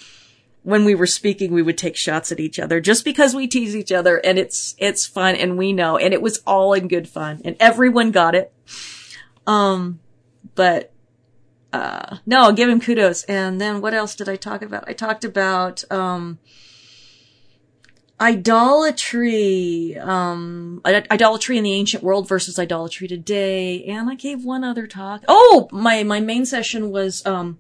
when 0.63 0.85
we 0.85 0.95
were 0.95 1.07
speaking, 1.07 1.53
we 1.53 1.61
would 1.61 1.77
take 1.77 1.95
shots 1.95 2.31
at 2.31 2.39
each 2.39 2.57
other 2.57 2.81
just 2.81 3.05
because 3.05 3.35
we 3.35 3.47
tease 3.47 3.75
each 3.75 3.91
other, 3.91 4.17
and 4.17 4.39
it's 4.39 4.75
it's 4.77 5.05
fun, 5.05 5.35
and 5.35 5.57
we 5.57 5.71
know, 5.73 5.97
and 5.97 6.13
it 6.13 6.21
was 6.21 6.41
all 6.47 6.73
in 6.73 6.87
good 6.87 7.07
fun, 7.07 7.41
and 7.45 7.55
everyone 7.59 8.11
got 8.11 8.35
it. 8.35 8.51
Um, 9.45 9.99
but. 10.55 10.89
Uh, 11.71 12.17
no, 12.27 12.41
I'll 12.41 12.53
give 12.53 12.69
him 12.69 12.79
kudos. 12.79 13.23
And 13.23 13.59
then 13.59 13.81
what 13.81 13.95
else 13.95 14.13
did 14.13 14.29
I 14.29 14.35
talk 14.35 14.61
about? 14.61 14.83
I 14.87 14.93
talked 14.93 15.25
about, 15.25 15.83
um, 15.89 16.37
idolatry, 18.21 19.97
um, 19.97 20.81
idolatry 20.85 21.57
in 21.57 21.63
the 21.63 21.73
ancient 21.73 22.03
world 22.03 22.27
versus 22.27 22.59
idolatry 22.59 23.07
today. 23.07 23.83
And 23.85 24.07
I 24.07 24.13
gave 24.13 24.45
one 24.45 24.63
other 24.63 24.85
talk. 24.85 25.23
Oh, 25.27 25.67
my, 25.71 26.03
my 26.03 26.19
main 26.19 26.45
session 26.45 26.91
was, 26.91 27.25
um, 27.25 27.57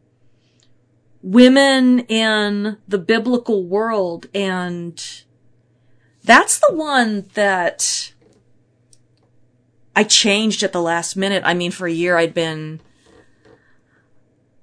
women 1.23 1.99
in 2.01 2.77
the 2.87 2.97
biblical 2.99 3.63
world. 3.63 4.27
And 4.35 5.03
that's 6.23 6.59
the 6.59 6.73
one 6.73 7.29
that 7.33 8.13
I 9.95 10.03
changed 10.03 10.61
at 10.61 10.73
the 10.73 10.81
last 10.81 11.15
minute. 11.15 11.41
I 11.45 11.53
mean, 11.53 11.71
for 11.71 11.87
a 11.87 11.91
year 11.91 12.17
I'd 12.17 12.33
been, 12.33 12.81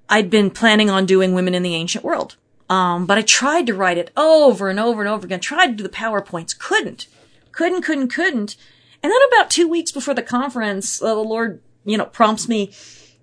I'd 0.07 0.29
been 0.29 0.51
planning 0.51 0.89
on 0.89 1.05
doing 1.05 1.33
women 1.33 1.55
in 1.55 1.63
the 1.63 1.75
ancient 1.75 2.05
world. 2.05 2.37
Um, 2.69 3.05
but 3.05 3.17
I 3.17 3.21
tried 3.21 3.67
to 3.67 3.73
write 3.73 3.97
it 3.97 4.11
over 4.15 4.69
and 4.69 4.79
over 4.79 5.01
and 5.01 5.09
over 5.09 5.25
again, 5.25 5.41
tried 5.41 5.67
to 5.67 5.73
do 5.73 5.83
the 5.83 5.89
PowerPoints, 5.89 6.57
couldn't, 6.57 7.07
couldn't, 7.51 7.81
couldn't, 7.81 8.07
couldn't. 8.07 8.55
And 9.03 9.11
then 9.11 9.19
about 9.27 9.49
two 9.49 9.67
weeks 9.67 9.91
before 9.91 10.13
the 10.13 10.21
conference, 10.21 11.01
uh, 11.01 11.15
the 11.15 11.21
Lord, 11.21 11.61
you 11.83 11.97
know, 11.97 12.05
prompts 12.05 12.47
me, 12.47 12.71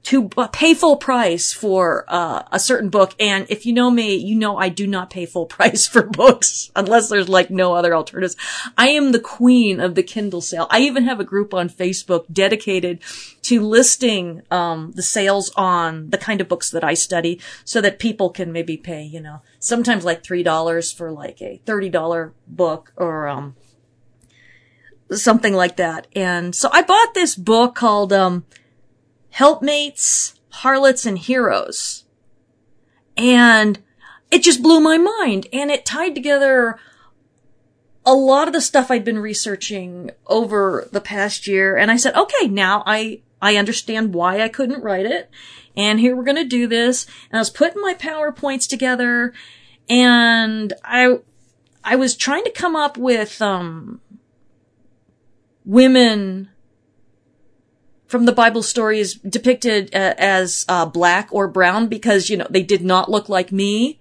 to 0.08 0.30
pay 0.52 0.72
full 0.72 0.96
price 0.96 1.52
for 1.52 2.06
uh, 2.08 2.42
a 2.50 2.58
certain 2.58 2.88
book. 2.88 3.14
And 3.20 3.44
if 3.50 3.66
you 3.66 3.74
know 3.74 3.90
me, 3.90 4.16
you 4.16 4.34
know 4.36 4.56
I 4.56 4.70
do 4.70 4.86
not 4.86 5.10
pay 5.10 5.26
full 5.26 5.44
price 5.58 5.86
for 5.86 6.02
books 6.02 6.70
unless 6.74 7.10
there's 7.10 7.28
like 7.28 7.50
no 7.50 7.74
other 7.74 7.94
alternatives. 7.94 8.34
I 8.78 8.88
am 8.88 9.12
the 9.12 9.20
queen 9.20 9.80
of 9.80 9.96
the 9.96 10.02
Kindle 10.02 10.40
sale. 10.40 10.66
I 10.70 10.80
even 10.80 11.04
have 11.04 11.20
a 11.20 11.24
group 11.24 11.52
on 11.52 11.68
Facebook 11.68 12.24
dedicated 12.32 13.00
to 13.42 13.60
listing 13.60 14.40
um, 14.50 14.92
the 14.92 15.02
sales 15.02 15.52
on 15.56 16.08
the 16.08 16.16
kind 16.16 16.40
of 16.40 16.48
books 16.48 16.70
that 16.70 16.84
I 16.84 16.94
study 16.94 17.38
so 17.66 17.82
that 17.82 17.98
people 17.98 18.30
can 18.30 18.50
maybe 18.50 18.78
pay, 18.78 19.02
you 19.02 19.20
know, 19.20 19.42
sometimes 19.58 20.06
like 20.06 20.22
$3 20.22 20.96
for 20.96 21.12
like 21.12 21.42
a 21.42 21.60
$30 21.66 22.32
book 22.46 22.94
or 22.96 23.28
um, 23.28 23.56
something 25.10 25.52
like 25.52 25.76
that. 25.76 26.06
And 26.16 26.54
so 26.54 26.70
I 26.72 26.80
bought 26.80 27.12
this 27.12 27.34
book 27.34 27.74
called 27.74 28.14
um, 28.14 28.46
helpmates, 29.38 30.35
harlots, 30.50 31.07
and 31.07 31.16
heroes. 31.16 32.02
And 33.16 33.78
it 34.33 34.42
just 34.42 34.64
blew 34.64 34.80
my 34.80 34.99
mind. 34.99 35.47
And 35.52 35.71
it 35.71 35.87
tied 35.87 36.16
together 36.16 36.76
a 38.04 38.14
lot 38.14 38.49
of 38.49 38.52
the 38.52 38.61
stuff 38.61 38.90
I'd 38.90 39.04
been 39.04 39.21
researching 39.21 40.11
over 40.26 40.88
the 40.90 41.00
past 41.00 41.47
year. 41.47 41.76
And 41.76 41.88
I 41.88 41.97
said, 41.99 42.16
okay, 42.16 42.49
now 42.49 42.83
I, 42.85 43.21
I 43.40 43.54
understand 43.54 44.12
why 44.12 44.42
I 44.42 44.49
couldn't 44.49 44.83
write 44.83 45.07
it. 45.07 45.30
And 45.76 46.00
here 46.00 46.16
we're 46.16 46.25
going 46.25 46.37
to 46.37 46.42
do 46.42 46.66
this. 46.66 47.07
And 47.30 47.38
I 47.38 47.40
was 47.40 47.49
putting 47.50 47.80
my 47.80 47.95
PowerPoints 47.95 48.68
together 48.68 49.33
and 49.88 50.73
I, 50.83 51.18
I 51.85 51.95
was 51.95 52.16
trying 52.16 52.42
to 52.42 52.50
come 52.50 52.75
up 52.75 52.99
with, 52.99 53.40
um, 53.40 54.00
women 55.64 56.49
from 58.08 58.24
the 58.24 58.32
Bible 58.32 58.62
stories 58.62 59.14
depicted 59.14 59.94
uh, 59.94 60.14
as 60.18 60.64
uh, 60.68 60.86
black 60.86 61.28
or 61.30 61.46
brown 61.46 61.86
because, 61.86 62.30
you 62.30 62.36
know, 62.36 62.46
they 62.50 62.62
did 62.62 62.82
not 62.82 63.10
look 63.10 63.28
like 63.28 63.52
me. 63.52 64.00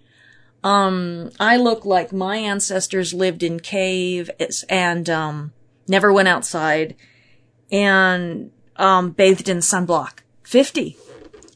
Um, 0.64 1.30
I 1.40 1.58
look 1.58 1.86
like 1.86 2.12
my 2.12 2.38
ancestors 2.38 3.14
lived 3.14 3.44
in 3.44 3.60
caves 3.60 4.64
and, 4.70 5.10
um, 5.10 5.54
never 5.88 6.12
went 6.12 6.30
outside 6.30 6.96
and, 7.72 8.50
um, 8.78 9.12
bathed 9.12 9.50
in 9.50 9.58
sunblock. 9.58 10.20
50 10.44 10.98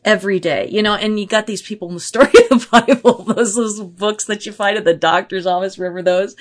every 0.03 0.39
day, 0.39 0.67
you 0.69 0.81
know, 0.81 0.95
and 0.95 1.19
you 1.19 1.27
got 1.27 1.45
these 1.45 1.61
people 1.61 1.87
in 1.87 1.93
the 1.93 1.99
story 1.99 2.27
of 2.51 2.61
the 2.61 2.67
Bible, 2.71 3.23
those, 3.23 3.55
those 3.55 3.79
books 3.79 4.25
that 4.25 4.45
you 4.45 4.51
find 4.51 4.77
at 4.77 4.85
the 4.85 4.93
doctor's 4.93 5.45
office, 5.45 5.77
remember 5.77 6.01
those? 6.01 6.35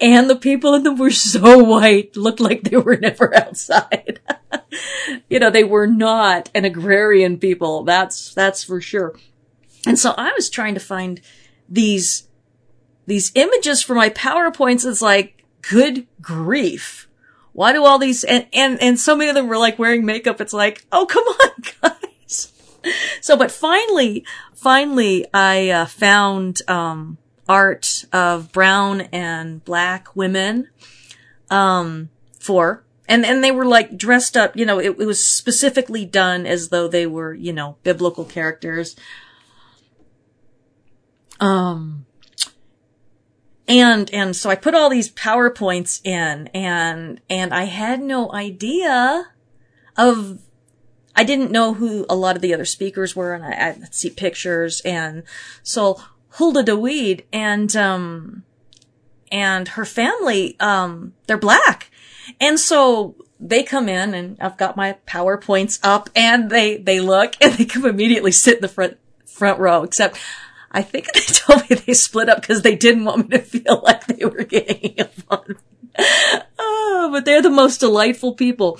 And 0.00 0.28
the 0.28 0.36
people 0.36 0.74
in 0.74 0.82
them 0.82 0.98
were 0.98 1.10
so 1.10 1.62
white, 1.62 2.16
looked 2.16 2.40
like 2.40 2.64
they 2.64 2.76
were 2.76 2.96
never 2.96 3.34
outside. 3.36 4.20
you 5.30 5.38
know, 5.38 5.50
they 5.50 5.64
were 5.64 5.86
not 5.86 6.50
an 6.54 6.64
agrarian 6.64 7.38
people. 7.38 7.84
That's, 7.84 8.34
that's 8.34 8.64
for 8.64 8.80
sure. 8.80 9.14
And 9.86 9.98
so 9.98 10.14
I 10.18 10.32
was 10.36 10.50
trying 10.50 10.74
to 10.74 10.80
find 10.80 11.20
these, 11.68 12.28
these 13.06 13.32
images 13.34 13.82
for 13.82 13.94
my 13.94 14.10
PowerPoints. 14.10 14.88
It's 14.88 15.02
like, 15.02 15.44
good 15.62 16.06
grief. 16.20 17.08
Why 17.52 17.72
do 17.72 17.84
all 17.84 17.98
these, 17.98 18.22
and, 18.22 18.46
and, 18.52 18.80
and 18.82 19.00
so 19.00 19.16
many 19.16 19.30
of 19.30 19.34
them 19.34 19.48
were 19.48 19.58
like 19.58 19.78
wearing 19.78 20.04
makeup. 20.04 20.40
It's 20.40 20.52
like, 20.52 20.84
oh, 20.92 21.06
come 21.06 21.24
on, 21.24 21.50
guys. 21.82 22.52
So, 23.20 23.36
but 23.36 23.50
finally, 23.50 24.24
finally, 24.54 25.26
I 25.34 25.70
uh, 25.70 25.86
found, 25.86 26.62
um, 26.68 27.18
art 27.48 28.04
of 28.12 28.52
brown 28.52 29.02
and 29.12 29.64
black 29.64 30.14
women, 30.14 30.68
um, 31.50 32.10
for 32.38 32.84
and 33.08 33.24
and 33.24 33.42
they 33.42 33.50
were 33.50 33.64
like 33.64 33.96
dressed 33.96 34.36
up 34.36 34.56
you 34.56 34.66
know 34.66 34.78
it, 34.78 34.90
it, 34.98 35.06
was 35.06 35.24
specifically 35.24 36.04
done 36.04 36.46
as 36.46 36.68
though 36.68 36.86
they 36.86 37.06
were 37.06 37.32
you 37.32 37.52
know 37.52 37.76
biblical 37.82 38.24
characters. 38.24 38.94
Um 41.40 42.04
and 43.66 44.12
and 44.12 44.34
so 44.34 44.48
i 44.50 44.54
put 44.54 44.74
all 44.74 44.88
these 44.88 45.10
powerpoints 45.10 46.00
in 46.04 46.48
and 46.48 47.20
and 47.28 47.52
i 47.52 47.64
had 47.64 48.00
no 48.00 48.32
idea 48.32 49.26
of 49.96 50.40
i 51.18 51.24
didn't 51.24 51.50
know 51.50 51.74
who 51.74 52.06
a 52.08 52.16
lot 52.16 52.36
of 52.36 52.42
the 52.42 52.54
other 52.54 52.64
speakers 52.64 53.14
were 53.14 53.34
and 53.34 53.44
i, 53.44 53.76
see 53.90 54.10
pictures 54.10 54.80
and 54.84 55.22
so 55.62 56.00
hulda 56.30 56.62
daweed 56.62 57.24
and 57.32 57.76
um 57.76 58.42
and 59.30 59.68
her 59.68 59.84
family 59.84 60.56
um 60.60 61.12
they're 61.26 61.36
black 61.36 61.90
and 62.40 62.58
so 62.58 63.14
they 63.40 63.62
come 63.62 63.88
in 63.88 64.14
and 64.14 64.36
I've 64.40 64.56
got 64.56 64.76
my 64.76 64.96
PowerPoints 65.06 65.78
up 65.82 66.10
and 66.16 66.50
they, 66.50 66.76
they 66.76 67.00
look 67.00 67.36
and 67.40 67.54
they 67.54 67.64
come 67.64 67.86
immediately 67.86 68.32
sit 68.32 68.56
in 68.56 68.62
the 68.62 68.68
front, 68.68 68.98
front 69.26 69.58
row, 69.58 69.82
except 69.82 70.18
I 70.70 70.82
think 70.82 71.12
they 71.12 71.20
told 71.20 71.68
me 71.68 71.76
they 71.76 71.94
split 71.94 72.28
up 72.28 72.40
because 72.40 72.62
they 72.62 72.76
didn't 72.76 73.04
want 73.04 73.28
me 73.28 73.38
to 73.38 73.44
feel 73.44 73.80
like 73.84 74.06
they 74.06 74.24
were 74.24 74.44
getting 74.44 74.96
on. 75.30 75.56
oh, 76.58 77.08
but 77.12 77.24
they're 77.24 77.42
the 77.42 77.50
most 77.50 77.80
delightful 77.80 78.34
people. 78.34 78.78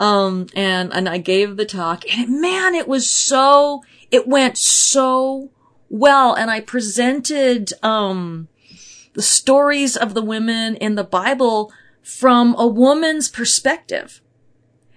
Um, 0.00 0.48
and, 0.54 0.92
and 0.92 1.08
I 1.08 1.18
gave 1.18 1.56
the 1.56 1.64
talk 1.64 2.04
and 2.12 2.40
man, 2.40 2.74
it 2.74 2.88
was 2.88 3.08
so, 3.08 3.82
it 4.10 4.26
went 4.26 4.58
so 4.58 5.50
well. 5.88 6.34
And 6.34 6.50
I 6.50 6.60
presented, 6.60 7.72
um, 7.82 8.48
the 9.14 9.22
stories 9.22 9.96
of 9.96 10.14
the 10.14 10.22
women 10.22 10.76
in 10.76 10.94
the 10.94 11.04
Bible 11.04 11.72
from 12.02 12.54
a 12.58 12.66
woman's 12.66 13.28
perspective, 13.28 14.20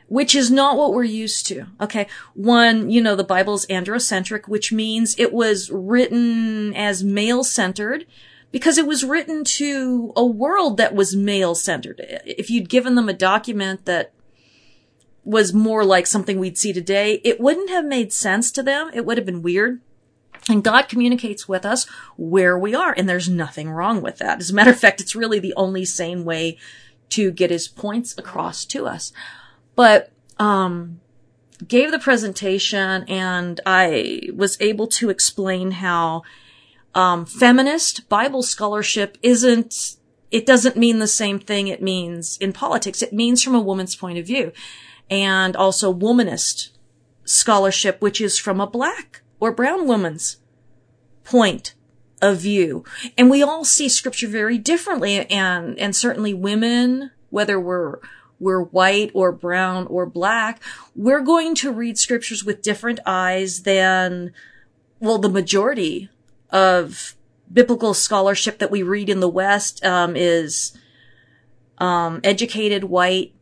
which 0.07 0.35
is 0.35 0.49
not 0.49 0.77
what 0.77 0.93
we're 0.93 1.03
used 1.03 1.45
to. 1.47 1.67
Okay. 1.81 2.07
One, 2.33 2.89
you 2.89 3.01
know, 3.01 3.15
the 3.15 3.23
Bible's 3.23 3.65
androcentric, 3.67 4.47
which 4.47 4.71
means 4.71 5.19
it 5.19 5.33
was 5.33 5.69
written 5.69 6.73
as 6.75 7.03
male 7.03 7.43
centered 7.43 8.05
because 8.51 8.77
it 8.77 8.87
was 8.87 9.03
written 9.03 9.43
to 9.43 10.13
a 10.15 10.25
world 10.25 10.77
that 10.77 10.95
was 10.95 11.15
male 11.15 11.55
centered. 11.55 12.01
If 12.25 12.49
you'd 12.49 12.69
given 12.69 12.95
them 12.95 13.09
a 13.09 13.13
document 13.13 13.85
that 13.85 14.13
was 15.25 15.53
more 15.53 15.83
like 15.83 16.05
something 16.05 16.39
we'd 16.39 16.57
see 16.57 16.71
today, 16.71 17.19
it 17.23 17.41
wouldn't 17.41 17.71
have 17.71 17.83
made 17.83 18.13
sense 18.13 18.51
to 18.51 18.63
them. 18.63 18.91
It 18.93 19.05
would 19.05 19.17
have 19.17 19.25
been 19.25 19.41
weird. 19.41 19.81
And 20.47 20.63
God 20.63 20.83
communicates 20.87 21.49
with 21.49 21.65
us 21.65 21.85
where 22.15 22.57
we 22.57 22.75
are, 22.75 22.93
and 22.95 23.09
there's 23.09 23.27
nothing 23.27 23.71
wrong 23.71 24.03
with 24.03 24.19
that. 24.19 24.39
As 24.39 24.51
a 24.51 24.53
matter 24.53 24.69
of 24.69 24.79
fact, 24.79 25.01
it's 25.01 25.15
really 25.15 25.39
the 25.39 25.55
only 25.57 25.83
sane 25.83 26.23
way 26.23 26.59
to 27.09 27.31
get 27.31 27.49
his 27.49 27.67
points 27.67 28.15
across 28.17 28.63
to 28.65 28.85
us. 28.85 29.11
But, 29.75 30.11
um, 30.37 30.99
gave 31.67 31.89
the 31.89 31.99
presentation 31.99 33.03
and 33.07 33.61
I 33.65 34.29
was 34.35 34.57
able 34.59 34.87
to 34.87 35.09
explain 35.09 35.71
how, 35.71 36.21
um, 36.93 37.25
feminist 37.25 38.07
Bible 38.09 38.43
scholarship 38.43 39.17
isn't, 39.23 39.95
it 40.29 40.45
doesn't 40.45 40.77
mean 40.77 40.99
the 40.99 41.07
same 41.07 41.39
thing 41.39 41.67
it 41.67 41.81
means 41.81 42.37
in 42.37 42.53
politics. 42.53 43.01
It 43.01 43.13
means 43.13 43.41
from 43.41 43.55
a 43.55 43.61
woman's 43.61 43.95
point 43.95 44.19
of 44.19 44.27
view. 44.27 44.51
And 45.09 45.55
also 45.55 45.93
womanist 45.93 46.69
scholarship, 47.25 48.01
which 48.01 48.21
is 48.21 48.39
from 48.39 48.59
a 48.59 48.67
black 48.67 49.21
or 49.39 49.51
brown 49.51 49.87
woman's 49.87 50.37
point 51.23 51.73
of 52.21 52.37
view. 52.39 52.83
And 53.17 53.29
we 53.29 53.43
all 53.43 53.65
see 53.65 53.89
scripture 53.89 54.27
very 54.27 54.57
differently 54.57 55.29
and, 55.29 55.77
and 55.77 55.95
certainly 55.95 56.33
women, 56.33 57.11
whether 57.29 57.59
we're, 57.59 57.99
we're 58.39 58.63
white 58.63 59.11
or 59.13 59.31
brown 59.31 59.87
or 59.87 60.05
black, 60.05 60.61
we're 60.95 61.21
going 61.21 61.55
to 61.55 61.71
read 61.71 61.97
scriptures 61.97 62.43
with 62.43 62.61
different 62.61 62.99
eyes 63.05 63.63
than, 63.63 64.33
well, 64.99 65.17
the 65.17 65.29
majority 65.29 66.09
of 66.51 67.15
biblical 67.51 67.93
scholarship 67.93 68.59
that 68.59 68.71
we 68.71 68.81
read 68.81 69.09
in 69.09 69.19
the 69.19 69.29
West, 69.29 69.83
um, 69.85 70.15
is, 70.15 70.77
um, 71.77 72.21
educated 72.23 72.85
white 72.85 73.33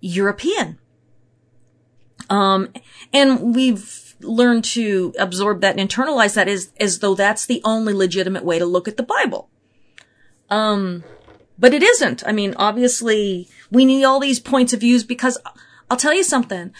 European. 0.00 0.78
Um, 2.30 2.72
and 3.12 3.54
we've 3.54 4.14
learned 4.20 4.64
to 4.64 5.12
absorb 5.18 5.60
that 5.60 5.78
and 5.78 5.90
internalize 5.90 6.34
that 6.34 6.48
as, 6.48 6.72
as 6.78 7.00
though 7.00 7.14
that's 7.14 7.46
the 7.46 7.60
only 7.64 7.92
legitimate 7.92 8.44
way 8.44 8.58
to 8.58 8.66
look 8.66 8.86
at 8.88 8.96
the 8.96 9.02
Bible. 9.02 9.50
Um, 10.48 11.04
but 11.58 11.74
it 11.74 11.82
isn't. 11.82 12.26
I 12.26 12.32
mean, 12.32 12.54
obviously 12.56 13.48
we 13.70 13.84
need 13.84 14.04
all 14.04 14.20
these 14.20 14.40
points 14.40 14.72
of 14.72 14.80
views 14.80 15.04
because 15.04 15.38
I'll 15.90 15.96
tell 15.96 16.14
you 16.14 16.24
something. 16.24 16.72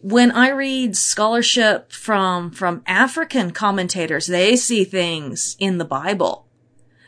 When 0.00 0.30
I 0.32 0.50
read 0.50 0.96
scholarship 0.96 1.90
from, 1.90 2.50
from 2.50 2.82
African 2.86 3.52
commentators, 3.52 4.26
they 4.26 4.54
see 4.54 4.84
things 4.84 5.56
in 5.58 5.78
the 5.78 5.84
Bible 5.84 6.46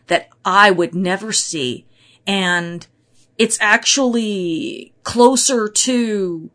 that 0.07 0.31
I 0.45 0.71
would 0.71 0.95
never 0.95 1.33
see. 1.33 1.87
And 2.27 2.87
it's 3.37 3.59
actually 3.61 4.95
closer 5.03 5.69
to 5.69 6.51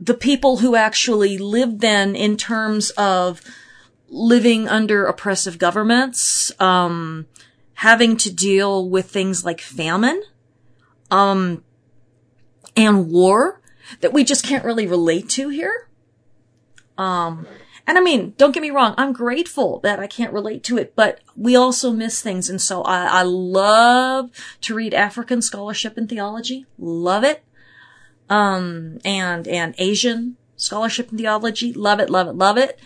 the 0.00 0.14
people 0.14 0.58
who 0.58 0.76
actually 0.76 1.38
lived 1.38 1.80
then 1.80 2.14
in 2.14 2.36
terms 2.36 2.90
of 2.90 3.40
living 4.08 4.68
under 4.68 5.04
oppressive 5.04 5.58
governments, 5.58 6.52
um, 6.60 7.26
having 7.74 8.16
to 8.16 8.32
deal 8.32 8.88
with 8.88 9.10
things 9.10 9.44
like 9.44 9.60
famine, 9.60 10.22
um, 11.10 11.62
and 12.76 13.10
war 13.10 13.60
that 14.00 14.12
we 14.12 14.24
just 14.24 14.44
can't 14.44 14.64
really 14.64 14.86
relate 14.86 15.28
to 15.28 15.48
here. 15.48 15.88
Um, 16.96 17.46
and 17.86 17.96
I 17.96 18.00
mean, 18.00 18.34
don't 18.36 18.52
get 18.52 18.60
me 18.60 18.70
wrong, 18.70 18.94
I'm 18.98 19.12
grateful 19.12 19.80
that 19.80 19.98
I 19.98 20.06
can't 20.06 20.32
relate 20.32 20.62
to 20.64 20.76
it, 20.76 20.94
but 20.94 21.20
we 21.36 21.56
also 21.56 21.90
miss 21.90 22.20
things. 22.20 22.50
And 22.50 22.60
so 22.60 22.82
I, 22.82 23.20
I 23.20 23.22
love 23.22 24.30
to 24.62 24.74
read 24.74 24.92
African 24.92 25.40
scholarship 25.40 25.96
and 25.96 26.08
theology. 26.08 26.66
Love 26.78 27.24
it 27.24 27.42
um, 28.28 28.98
and, 29.04 29.46
and 29.48 29.74
Asian 29.78 30.36
scholarship 30.56 31.10
and 31.10 31.18
theology. 31.18 31.72
Love 31.72 32.00
it, 32.00 32.10
love 32.10 32.28
it, 32.28 32.34
love 32.34 32.58
it. 32.58 32.78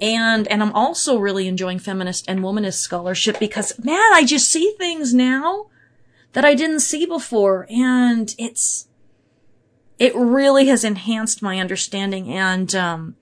And, 0.00 0.46
and 0.48 0.62
I'm 0.62 0.72
also 0.72 1.18
really 1.18 1.48
enjoying 1.48 1.78
feminist 1.78 2.28
and 2.28 2.40
womanist 2.40 2.78
scholarship 2.78 3.38
because 3.38 3.78
man, 3.82 4.12
I 4.12 4.24
just 4.24 4.50
see 4.50 4.74
things 4.78 5.12
now 5.12 5.66
that 6.32 6.44
I 6.44 6.54
didn't 6.54 6.80
see 6.80 7.04
before. 7.04 7.66
And 7.68 8.34
it's, 8.38 8.86
it 9.98 10.14
really 10.14 10.66
has 10.66 10.84
enhanced 10.84 11.42
my 11.42 11.58
understanding 11.58 12.32
and, 12.32 12.74
um, 12.74 13.16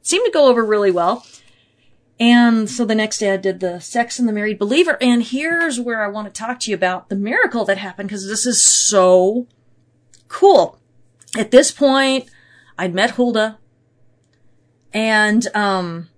seemed 0.00 0.24
to 0.24 0.32
go 0.32 0.48
over 0.48 0.64
really 0.64 0.90
well. 0.90 1.26
And 2.18 2.70
so 2.70 2.84
the 2.84 2.94
next 2.94 3.18
day 3.18 3.32
I 3.32 3.36
did 3.36 3.60
the 3.60 3.80
sex 3.80 4.18
and 4.18 4.28
the 4.28 4.32
married 4.32 4.58
believer. 4.58 4.96
And 5.00 5.22
here's 5.22 5.80
where 5.80 6.04
I 6.04 6.08
want 6.08 6.32
to 6.32 6.38
talk 6.38 6.60
to 6.60 6.70
you 6.70 6.76
about 6.76 7.08
the 7.08 7.16
miracle 7.16 7.64
that 7.64 7.78
happened 7.78 8.08
because 8.08 8.26
this 8.26 8.46
is 8.46 8.62
so 8.62 9.46
cool 10.28 10.78
at 11.36 11.50
this 11.50 11.70
point, 11.70 12.28
I'd 12.78 12.94
met 12.94 13.12
Hulda 13.12 13.58
and, 14.92 15.46
um, 15.54 16.08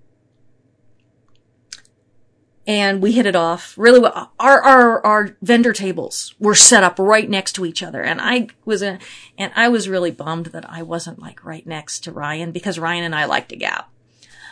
and 2.67 3.03
we 3.03 3.13
hit 3.13 3.27
it 3.27 3.37
off 3.37 3.77
really 3.77 4.01
well. 4.01 4.33
Our, 4.41 4.63
our, 4.63 5.07
our 5.07 5.37
vendor 5.43 5.73
tables 5.73 6.35
were 6.39 6.55
set 6.55 6.83
up 6.83 6.99
right 6.99 7.29
next 7.29 7.53
to 7.53 7.67
each 7.67 7.83
other. 7.83 8.03
And 8.03 8.21
I 8.21 8.49
was, 8.65 8.83
a, 8.83 8.99
and 9.37 9.53
I 9.55 9.69
was 9.69 9.89
really 9.89 10.11
bummed 10.11 10.47
that 10.47 10.69
I 10.69 10.83
wasn't 10.83 11.21
like 11.21 11.45
right 11.45 11.67
next 11.67 12.01
to 12.05 12.13
Ryan 12.13 12.53
because 12.53 12.79
Ryan 12.79 13.05
and 13.05 13.15
I 13.15 13.27
like 13.27 13.49
to 13.49 13.57
gap. 13.57 13.91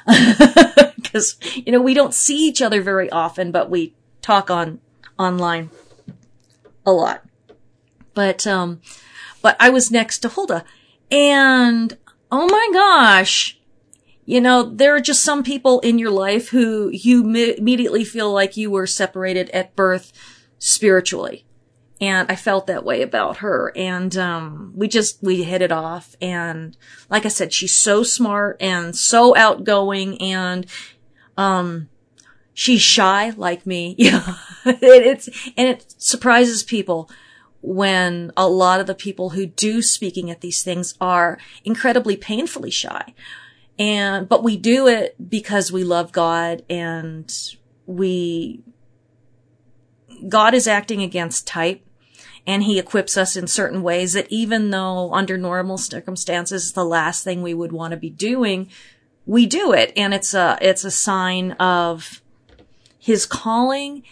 Cause, 1.05 1.37
you 1.55 1.73
know, 1.73 1.81
we 1.81 1.95
don't 1.95 2.15
see 2.15 2.47
each 2.47 2.61
other 2.61 2.83
very 2.83 3.11
often, 3.11 3.51
but 3.51 3.71
we 3.71 3.95
talk 4.21 4.51
on, 4.51 4.81
online 5.19 5.71
a 6.85 6.93
lot. 6.93 7.23
But, 8.15 8.47
um, 8.47 8.83
but 9.43 9.57
I 9.61 9.71
was 9.71 9.91
next 9.91 10.21
to 10.21 10.29
Hulda. 10.29 10.65
And 11.11 11.97
oh 12.31 12.49
my 12.49 12.71
gosh, 12.73 13.59
you 14.25 14.41
know, 14.41 14.63
there 14.63 14.95
are 14.95 15.01
just 15.01 15.23
some 15.23 15.43
people 15.43 15.81
in 15.81 15.99
your 15.99 16.11
life 16.11 16.49
who 16.51 16.89
you 16.91 17.23
immediately 17.23 18.05
feel 18.05 18.33
like 18.33 18.57
you 18.57 18.71
were 18.71 18.87
separated 18.87 19.51
at 19.51 19.77
birth 19.77 20.13
spiritually. 20.59 21.45
And 22.01 22.31
I 22.31 22.37
felt 22.37 22.67
that 22.67 22.85
way 22.85 23.03
about 23.03 23.39
her. 23.39 23.73
And, 23.77 24.17
um, 24.17 24.73
we 24.75 24.89
just, 24.89 25.23
we 25.23 25.45
hit 25.45 25.63
it 25.63 25.71
off. 25.71 26.17
And 26.21 26.77
like 27.11 27.25
I 27.25 27.29
said, 27.29 27.53
she's 27.53 27.75
so 27.75 28.03
smart 28.03 28.57
and 28.61 28.97
so 28.97 29.37
outgoing 29.37 30.21
and, 30.21 30.67
um, 31.37 31.89
she's 32.55 32.81
shy 32.81 33.31
like 33.37 33.67
me. 33.67 33.95
Yeah. 33.99 34.37
it, 34.65 34.79
it's, 34.83 35.29
and 35.57 35.69
it 35.69 35.95
surprises 35.99 36.63
people 36.63 37.11
when 37.63 38.33
a 38.37 38.49
lot 38.49 38.81
of 38.81 38.87
the 38.87 38.95
people 38.95 39.31
who 39.31 39.47
do 39.47 39.81
speaking 39.81 40.31
at 40.31 40.41
these 40.41 40.63
things 40.63 40.95
are 41.01 41.39
incredibly 41.65 42.17
painfully 42.17 42.71
shy. 42.71 43.15
And, 43.79 44.29
but 44.29 44.43
we 44.43 44.57
do 44.57 44.89
it 44.89 45.17
because 45.31 45.73
we 45.73 45.85
love 45.85 46.13
God 46.13 46.63
and 46.69 47.33
we, 47.87 48.63
God 50.29 50.55
is 50.55 50.67
acting 50.67 51.03
against 51.03 51.47
type 51.47 51.87
and 52.47 52.65
he 52.65 52.79
equips 52.79 53.17
us 53.17 53.37
in 53.37 53.47
certain 53.47 53.83
ways 53.83 54.15
that 54.15 54.27
even 54.29 54.71
though 54.71 55.13
under 55.15 55.39
normal 55.39 55.79
circumstances, 55.79 56.73
the 56.73 56.85
last 56.85 57.23
thing 57.23 57.41
we 57.43 57.55
would 57.55 57.73
want 57.73 57.93
to 57.93 57.97
be 57.97 58.11
doing, 58.11 58.69
we 59.25 59.47
do 59.47 59.73
it. 59.73 59.93
And 59.97 60.13
it's 60.13 60.35
a, 60.35 60.59
it's 60.61 60.85
a 60.85 60.91
sign 60.91 61.53
of 61.53 62.21
his 62.99 63.25
calling 63.25 64.03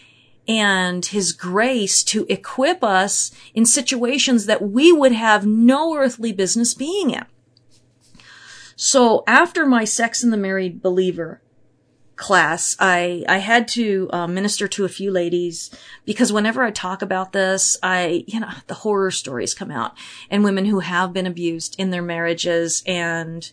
and 0.51 1.07
his 1.07 1.31
grace 1.31 2.03
to 2.03 2.27
equip 2.29 2.83
us 2.83 3.31
in 3.55 3.65
situations 3.65 4.47
that 4.47 4.61
we 4.61 4.91
would 4.91 5.13
have 5.13 5.47
no 5.47 5.95
earthly 5.95 6.33
business 6.33 6.75
being 6.75 7.11
in. 7.11 7.25
So 8.75 9.23
after 9.29 9.65
my 9.65 9.85
sex 9.85 10.25
and 10.25 10.33
the 10.33 10.37
married 10.37 10.83
believer 10.83 11.41
class, 12.17 12.75
I, 12.81 13.25
I 13.29 13.39
had 13.39 13.69
to 13.69 14.11
uh, 14.13 14.27
minister 14.27 14.67
to 14.67 14.85
a 14.85 14.89
few 14.89 15.13
ladies 15.13 15.71
because 16.05 16.33
whenever 16.33 16.65
I 16.65 16.73
talk 16.73 17.01
about 17.01 17.33
this, 17.33 17.79
I, 17.81 18.25
you 18.27 18.41
know, 18.41 18.51
the 18.67 18.75
horror 18.75 19.13
stories 19.13 19.55
come 19.55 19.71
out 19.71 19.97
and 20.31 20.43
women 20.43 20.65
who 20.65 20.81
have 20.81 21.13
been 21.13 21.27
abused 21.29 21.77
in 21.79 21.91
their 21.91 22.03
marriages 22.03 22.83
and 22.87 23.49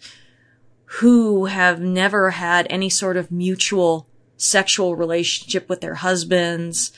who 0.85 1.45
have 1.45 1.79
never 1.79 2.31
had 2.31 2.65
any 2.71 2.89
sort 2.89 3.17
of 3.17 3.29
mutual 3.29 4.07
sexual 4.37 4.95
relationship 4.95 5.67
with 5.67 5.81
their 5.81 5.95
husbands, 5.95 6.91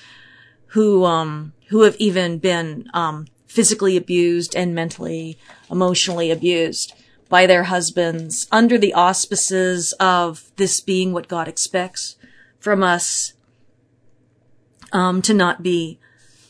who, 0.68 1.06
um, 1.06 1.54
who 1.70 1.82
have 1.82 1.96
even 1.98 2.38
been, 2.38 2.90
um, 2.94 3.26
physically 3.48 3.98
abused 3.98 4.56
and 4.56 4.76
mentally, 4.76 5.38
emotionally 5.72 6.30
abused 6.30 6.94
by 7.30 7.48
their 7.48 7.64
husbands 7.64 8.48
under 8.52 8.78
the 8.78 8.94
auspices 8.94 9.94
of 9.94 10.52
this 10.58 10.82
being 10.82 11.14
what 11.14 11.28
God 11.28 11.48
expects 11.48 12.16
from 12.60 12.84
us, 12.84 13.34
um, 14.92 15.22
to 15.22 15.34
not 15.34 15.64
be, 15.64 16.00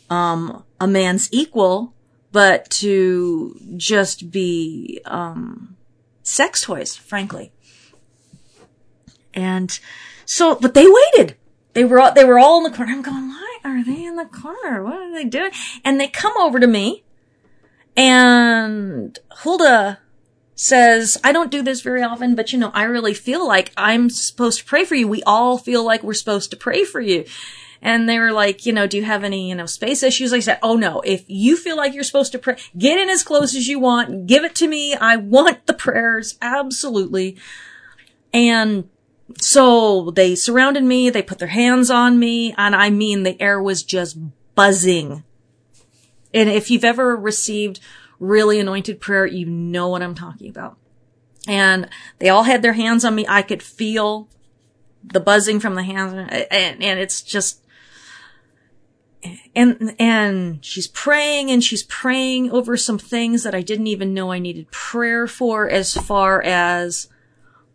um, 0.09 0.63
a 0.81 0.87
man's 0.87 1.29
equal, 1.31 1.93
but 2.31 2.69
to 2.69 3.57
just 3.77 4.31
be, 4.31 4.99
um, 5.05 5.77
sex 6.23 6.61
toys, 6.63 6.95
frankly. 6.95 7.51
And 9.33 9.79
so, 10.29 10.53
but 10.53 10.75
they 10.75 10.85
waited. 10.87 11.37
They 11.73 11.83
were 11.85 11.99
all, 11.99 12.13
they 12.13 12.23
were 12.23 12.37
all 12.37 12.63
in 12.63 12.71
the 12.71 12.77
corner. 12.77 12.91
I'm 12.91 13.01
going, 13.01 13.29
why 13.29 13.57
are 13.63 13.83
they 13.83 14.05
in 14.05 14.15
the 14.15 14.25
corner? 14.25 14.83
What 14.83 14.93
are 14.93 15.11
they 15.11 15.25
doing? 15.25 15.49
And 15.83 15.99
they 15.99 16.07
come 16.07 16.33
over 16.37 16.59
to 16.59 16.67
me 16.67 17.03
and 17.97 19.17
Hulda 19.31 19.97
says, 20.53 21.17
I 21.23 21.31
don't 21.31 21.49
do 21.49 21.63
this 21.63 21.81
very 21.81 22.03
often, 22.03 22.35
but 22.35 22.53
you 22.53 22.59
know, 22.59 22.69
I 22.75 22.83
really 22.83 23.15
feel 23.15 23.47
like 23.47 23.71
I'm 23.75 24.11
supposed 24.11 24.59
to 24.59 24.65
pray 24.65 24.85
for 24.85 24.93
you. 24.93 25.07
We 25.07 25.23
all 25.23 25.57
feel 25.57 25.83
like 25.83 26.03
we're 26.03 26.13
supposed 26.13 26.51
to 26.51 26.57
pray 26.57 26.83
for 26.83 27.01
you. 27.01 27.25
And 27.81 28.07
they 28.07 28.19
were 28.19 28.31
like, 28.31 28.67
you 28.67 28.73
know, 28.73 28.85
do 28.85 28.97
you 28.97 29.05
have 29.05 29.23
any, 29.23 29.49
you 29.49 29.55
know, 29.55 29.65
space 29.65 30.03
issues? 30.03 30.31
I 30.31 30.41
said, 30.41 30.59
oh 30.61 30.75
no, 30.75 31.01
if 31.01 31.25
you 31.27 31.57
feel 31.57 31.75
like 31.75 31.95
you're 31.95 32.03
supposed 32.03 32.33
to 32.33 32.39
pray, 32.39 32.57
get 32.77 32.99
in 32.99 33.09
as 33.09 33.23
close 33.23 33.55
as 33.55 33.67
you 33.67 33.79
want, 33.79 34.27
give 34.27 34.43
it 34.43 34.53
to 34.55 34.67
me. 34.67 34.93
I 34.93 35.15
want 35.15 35.65
the 35.65 35.73
prayers. 35.73 36.37
Absolutely. 36.39 37.35
And 38.31 38.89
so 39.37 40.11
they 40.11 40.35
surrounded 40.35 40.83
me, 40.83 41.09
they 41.09 41.21
put 41.21 41.39
their 41.39 41.49
hands 41.49 41.89
on 41.89 42.19
me, 42.19 42.53
and 42.57 42.75
I 42.75 42.89
mean, 42.89 43.23
the 43.23 43.39
air 43.41 43.61
was 43.61 43.83
just 43.83 44.17
buzzing. 44.55 45.23
And 46.33 46.49
if 46.49 46.69
you've 46.69 46.83
ever 46.83 47.15
received 47.15 47.79
really 48.19 48.59
anointed 48.59 48.99
prayer, 48.99 49.25
you 49.25 49.45
know 49.45 49.87
what 49.87 50.01
I'm 50.01 50.15
talking 50.15 50.49
about. 50.49 50.77
And 51.47 51.89
they 52.19 52.29
all 52.29 52.43
had 52.43 52.61
their 52.61 52.73
hands 52.73 53.05
on 53.05 53.15
me. 53.15 53.25
I 53.27 53.41
could 53.41 53.63
feel 53.63 54.27
the 55.03 55.19
buzzing 55.19 55.59
from 55.59 55.75
the 55.75 55.83
hands 55.83 56.13
and, 56.13 56.83
and 56.83 56.99
it's 56.99 57.21
just, 57.21 57.63
and, 59.55 59.95
and 59.97 60.63
she's 60.63 60.87
praying 60.87 61.49
and 61.49 61.63
she's 61.63 61.83
praying 61.83 62.51
over 62.51 62.75
some 62.75 62.99
things 62.99 63.43
that 63.43 63.55
I 63.55 63.61
didn't 63.61 63.87
even 63.87 64.13
know 64.13 64.31
I 64.31 64.39
needed 64.39 64.71
prayer 64.71 65.25
for 65.25 65.69
as 65.69 65.93
far 65.93 66.41
as 66.41 67.07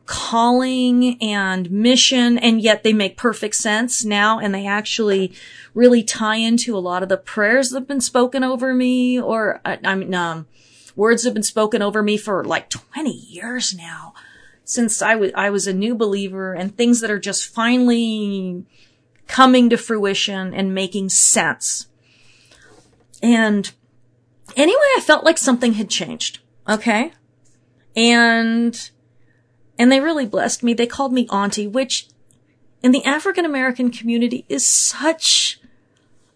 calling 0.07 1.21
and 1.23 1.71
mission. 1.71 2.39
And 2.39 2.61
yet 2.61 2.83
they 2.83 2.93
make 2.93 3.17
perfect 3.17 3.57
sense 3.57 4.05
now 4.05 4.39
and 4.39 4.55
they 4.55 4.67
actually 4.67 5.33
really 5.73 6.03
tie 6.03 6.37
into 6.37 6.77
a 6.77 6.81
lot 6.81 7.03
of 7.03 7.09
the 7.09 7.17
prayers 7.17 7.71
that 7.71 7.81
have 7.81 7.89
been 7.89 8.01
spoken 8.01 8.45
over 8.45 8.75
me 8.75 9.21
or 9.21 9.61
I, 9.65 9.79
I 9.85 9.95
mean, 9.95 10.15
um, 10.15 10.47
words 10.95 11.25
have 11.25 11.35
been 11.35 11.43
spoken 11.43 11.83
over 11.83 12.03
me 12.03 12.17
for 12.17 12.45
like 12.45 12.71
20 12.71 13.11
years 13.11 13.75
now 13.75 14.15
since 14.65 15.03
I 15.03 15.15
was, 15.15 15.31
I 15.35 15.51
was 15.51 15.67
a 15.67 15.75
new 15.75 15.95
believer 15.95 16.55
and 16.55 16.77
things 16.77 17.01
that 17.01 17.11
are 17.11 17.19
just 17.19 17.47
finally 17.47 18.65
coming 19.27 19.71
to 19.71 19.77
fruition 19.77 20.55
and 20.55 20.75
making 20.75 21.11
sense. 21.11 21.87
And 23.23 23.71
anyway, 24.57 24.79
I 24.97 25.01
felt 25.01 25.25
like 25.25 25.39
something 25.39 25.75
had 25.75 25.91
changed. 25.91 26.41
Okay. 26.69 27.13
And, 27.95 28.91
and 29.79 29.91
they 29.91 30.01
really 30.01 30.27
blessed 30.27 30.63
me. 30.63 30.75
They 30.75 30.87
called 30.87 31.13
me 31.13 31.27
auntie, 31.29 31.67
which 31.67 32.09
in 32.83 32.93
the 32.93 33.05
African 33.05 33.45
American 33.45 33.91
community 33.91 34.45
is 34.49 34.67
such 34.67 35.61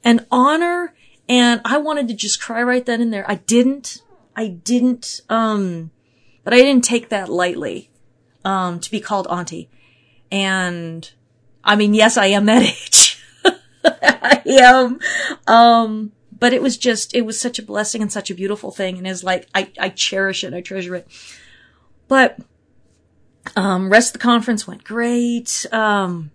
an 0.05 0.27
honor. 0.31 0.95
And 1.29 1.61
I 1.65 1.79
wanted 1.79 2.09
to 2.09 2.15
just 2.15 2.41
cry 2.41 2.63
right 2.63 2.85
then 2.85 3.01
and 3.01 3.13
there. 3.13 3.31
I 3.31 3.37
didn't. 3.37 4.03
I 4.39 4.47
didn't, 4.47 5.21
um, 5.29 5.91
but 6.45 6.55
I 6.55 6.59
didn't 6.59 6.85
take 6.85 7.09
that 7.09 7.29
lightly, 7.29 7.91
um, 8.45 8.79
to 8.79 8.89
be 8.89 9.01
called 9.01 9.27
auntie. 9.27 9.69
And 10.31 11.11
I 11.65 11.75
mean, 11.75 11.93
yes, 11.93 12.17
I 12.17 12.27
am 12.27 12.47
that 12.47 12.63
age. 12.87 13.21
I 13.85 14.43
am. 14.47 15.01
Um, 15.49 16.13
but 16.39 16.53
it 16.53 16.63
was 16.63 16.79
just, 16.79 17.17
it 17.17 17.23
was 17.23 17.41
such 17.41 17.59
a 17.59 17.65
blessing 17.65 18.01
and 18.01 18.13
such 18.13 18.31
a 18.31 18.35
beautiful 18.35 18.71
thing. 18.71 18.97
And 18.97 19.09
it's 19.09 19.25
like, 19.25 19.49
I, 19.57 19.73
I 19.77 19.89
cherish 19.89 20.45
it. 20.45 20.55
I 20.55 20.61
treasure 20.61 20.95
it. 20.95 21.09
But, 22.07 22.39
um, 23.57 23.91
rest 23.91 24.11
of 24.11 24.13
the 24.15 24.19
conference 24.19 24.67
went 24.67 24.85
great. 24.85 25.67
Um, 25.73 26.31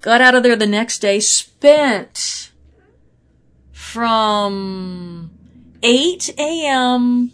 got 0.00 0.20
out 0.20 0.34
of 0.34 0.42
there 0.42 0.56
the 0.56 0.66
next 0.66 0.98
day, 0.98 1.20
spent 1.20 2.52
from 3.72 5.30
8 5.82 6.34
a.m. 6.38 7.32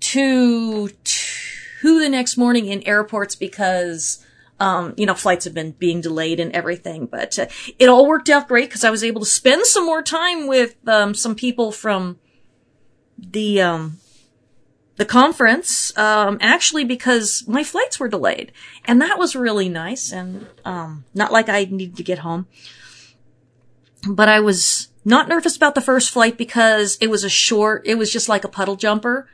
to 0.00 0.88
2 0.88 2.00
the 2.00 2.08
next 2.08 2.36
morning 2.36 2.66
in 2.66 2.82
airports 2.82 3.34
because 3.34 4.24
um, 4.60 4.92
you 4.98 5.06
know, 5.06 5.14
flights 5.14 5.46
have 5.46 5.54
been 5.54 5.72
being 5.72 6.02
delayed 6.02 6.38
and 6.38 6.52
everything, 6.52 7.06
but 7.06 7.38
uh, 7.38 7.46
it 7.78 7.88
all 7.88 8.06
worked 8.06 8.28
out 8.28 8.46
great 8.46 8.68
because 8.68 8.84
I 8.84 8.90
was 8.90 9.02
able 9.02 9.20
to 9.20 9.26
spend 9.26 9.64
some 9.64 9.86
more 9.86 10.02
time 10.02 10.46
with 10.46 10.76
um, 10.86 11.14
some 11.14 11.34
people 11.34 11.72
from 11.72 12.18
the 13.16 13.62
um, 13.62 13.98
the 15.00 15.06
conference. 15.06 15.96
Um, 15.96 16.36
actually, 16.42 16.84
because 16.84 17.42
my 17.48 17.64
flights 17.64 17.98
were 17.98 18.06
delayed, 18.06 18.52
and 18.84 19.00
that 19.00 19.18
was 19.18 19.34
really 19.34 19.70
nice, 19.70 20.12
and 20.12 20.46
um, 20.66 21.06
not 21.14 21.32
like 21.32 21.48
I 21.48 21.64
needed 21.64 21.96
to 21.96 22.02
get 22.02 22.18
home. 22.18 22.46
But 24.06 24.28
I 24.28 24.40
was 24.40 24.88
not 25.02 25.26
nervous 25.26 25.56
about 25.56 25.74
the 25.74 25.80
first 25.80 26.10
flight 26.10 26.36
because 26.36 26.98
it 27.00 27.08
was 27.08 27.24
a 27.24 27.30
short. 27.30 27.86
It 27.86 27.94
was 27.94 28.12
just 28.12 28.28
like 28.28 28.44
a 28.44 28.48
puddle 28.48 28.76
jumper 28.76 29.26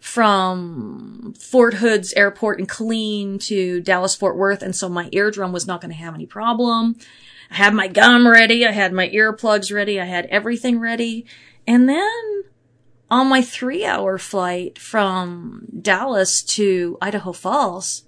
from 0.00 1.34
Fort 1.38 1.74
Hood's 1.74 2.14
airport 2.14 2.58
in 2.58 2.66
Killeen 2.66 3.38
to 3.48 3.82
Dallas 3.82 4.14
Fort 4.14 4.38
Worth. 4.38 4.62
And 4.62 4.74
so 4.74 4.88
my 4.88 5.10
eardrum 5.12 5.52
was 5.52 5.66
not 5.66 5.82
going 5.82 5.92
to 5.92 5.98
have 5.98 6.14
any 6.14 6.26
problem. 6.26 6.96
I 7.50 7.56
had 7.56 7.74
my 7.74 7.86
gum 7.86 8.26
ready. 8.26 8.66
I 8.66 8.72
had 8.72 8.94
my 8.94 9.10
earplugs 9.10 9.74
ready. 9.74 10.00
I 10.00 10.06
had 10.06 10.24
everything 10.26 10.80
ready. 10.80 11.26
And 11.66 11.86
then 11.86 12.44
on 13.12 13.28
my 13.28 13.42
three 13.42 13.84
hour 13.84 14.16
flight 14.16 14.78
from 14.78 15.66
Dallas 15.82 16.42
to 16.42 16.96
Idaho 17.02 17.32
Falls, 17.32 18.04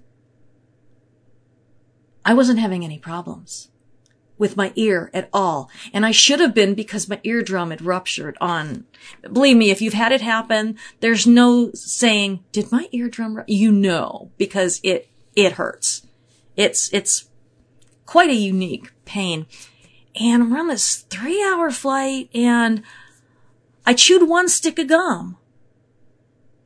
I 2.25 2.33
wasn't 2.33 2.59
having 2.59 2.87
any 2.87 2.99
problems 2.99 3.69
with 4.38 4.57
my 4.57 4.73
ear 4.77 5.11
at 5.12 5.29
all. 5.31 5.71
And 5.93 6.07
I 6.07 6.11
should 6.11 6.40
have 6.40 6.55
been 6.55 6.73
because 6.75 7.07
my 7.07 7.21
eardrum 7.23 7.71
had 7.71 7.83
ruptured 7.83 8.38
on, 8.40 8.87
believe 9.31 9.59
me, 9.59 9.71
if 9.71 9.83
you've 9.83 9.93
had 9.93 10.11
it 10.11 10.23
happen, 10.23 10.79
there's 11.01 11.27
no 11.27 11.71
saying, 11.75 12.43
did 12.51 12.73
my 12.73 12.88
eardrum, 12.90 13.37
ru-? 13.37 13.45
you 13.47 13.71
know, 13.71 14.31
because 14.38 14.81
it, 14.83 15.11
it 15.37 15.53
hurts. 15.53 16.07
It's, 16.57 16.90
it's 16.95 17.29
quite 18.07 18.31
a 18.31 18.35
unique 18.35 18.90
pain. 19.05 19.45
And 20.19 20.51
we're 20.51 20.61
on 20.61 20.69
this 20.69 20.97
three 21.11 21.45
hour 21.45 21.71
flight 21.71 22.31
and 22.35 22.83
I 23.87 23.94
chewed 23.94 24.29
one 24.29 24.49
stick 24.49 24.79
of 24.79 24.88
gum. 24.88 25.37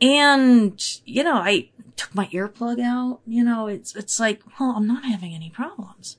And, 0.01 0.81
you 1.05 1.25
know, 1.25 1.35
I 1.35 1.71
took 1.97 2.15
my 2.15 2.27
earplug 2.27 2.81
out, 2.81 3.21
you 3.27 3.43
know, 3.43 3.67
it's, 3.67 3.97
it's 3.97 4.21
like, 4.21 4.41
well, 4.59 4.75
I'm 4.77 4.87
not 4.87 5.05
having 5.05 5.35
any 5.35 5.51
problems. 5.51 6.17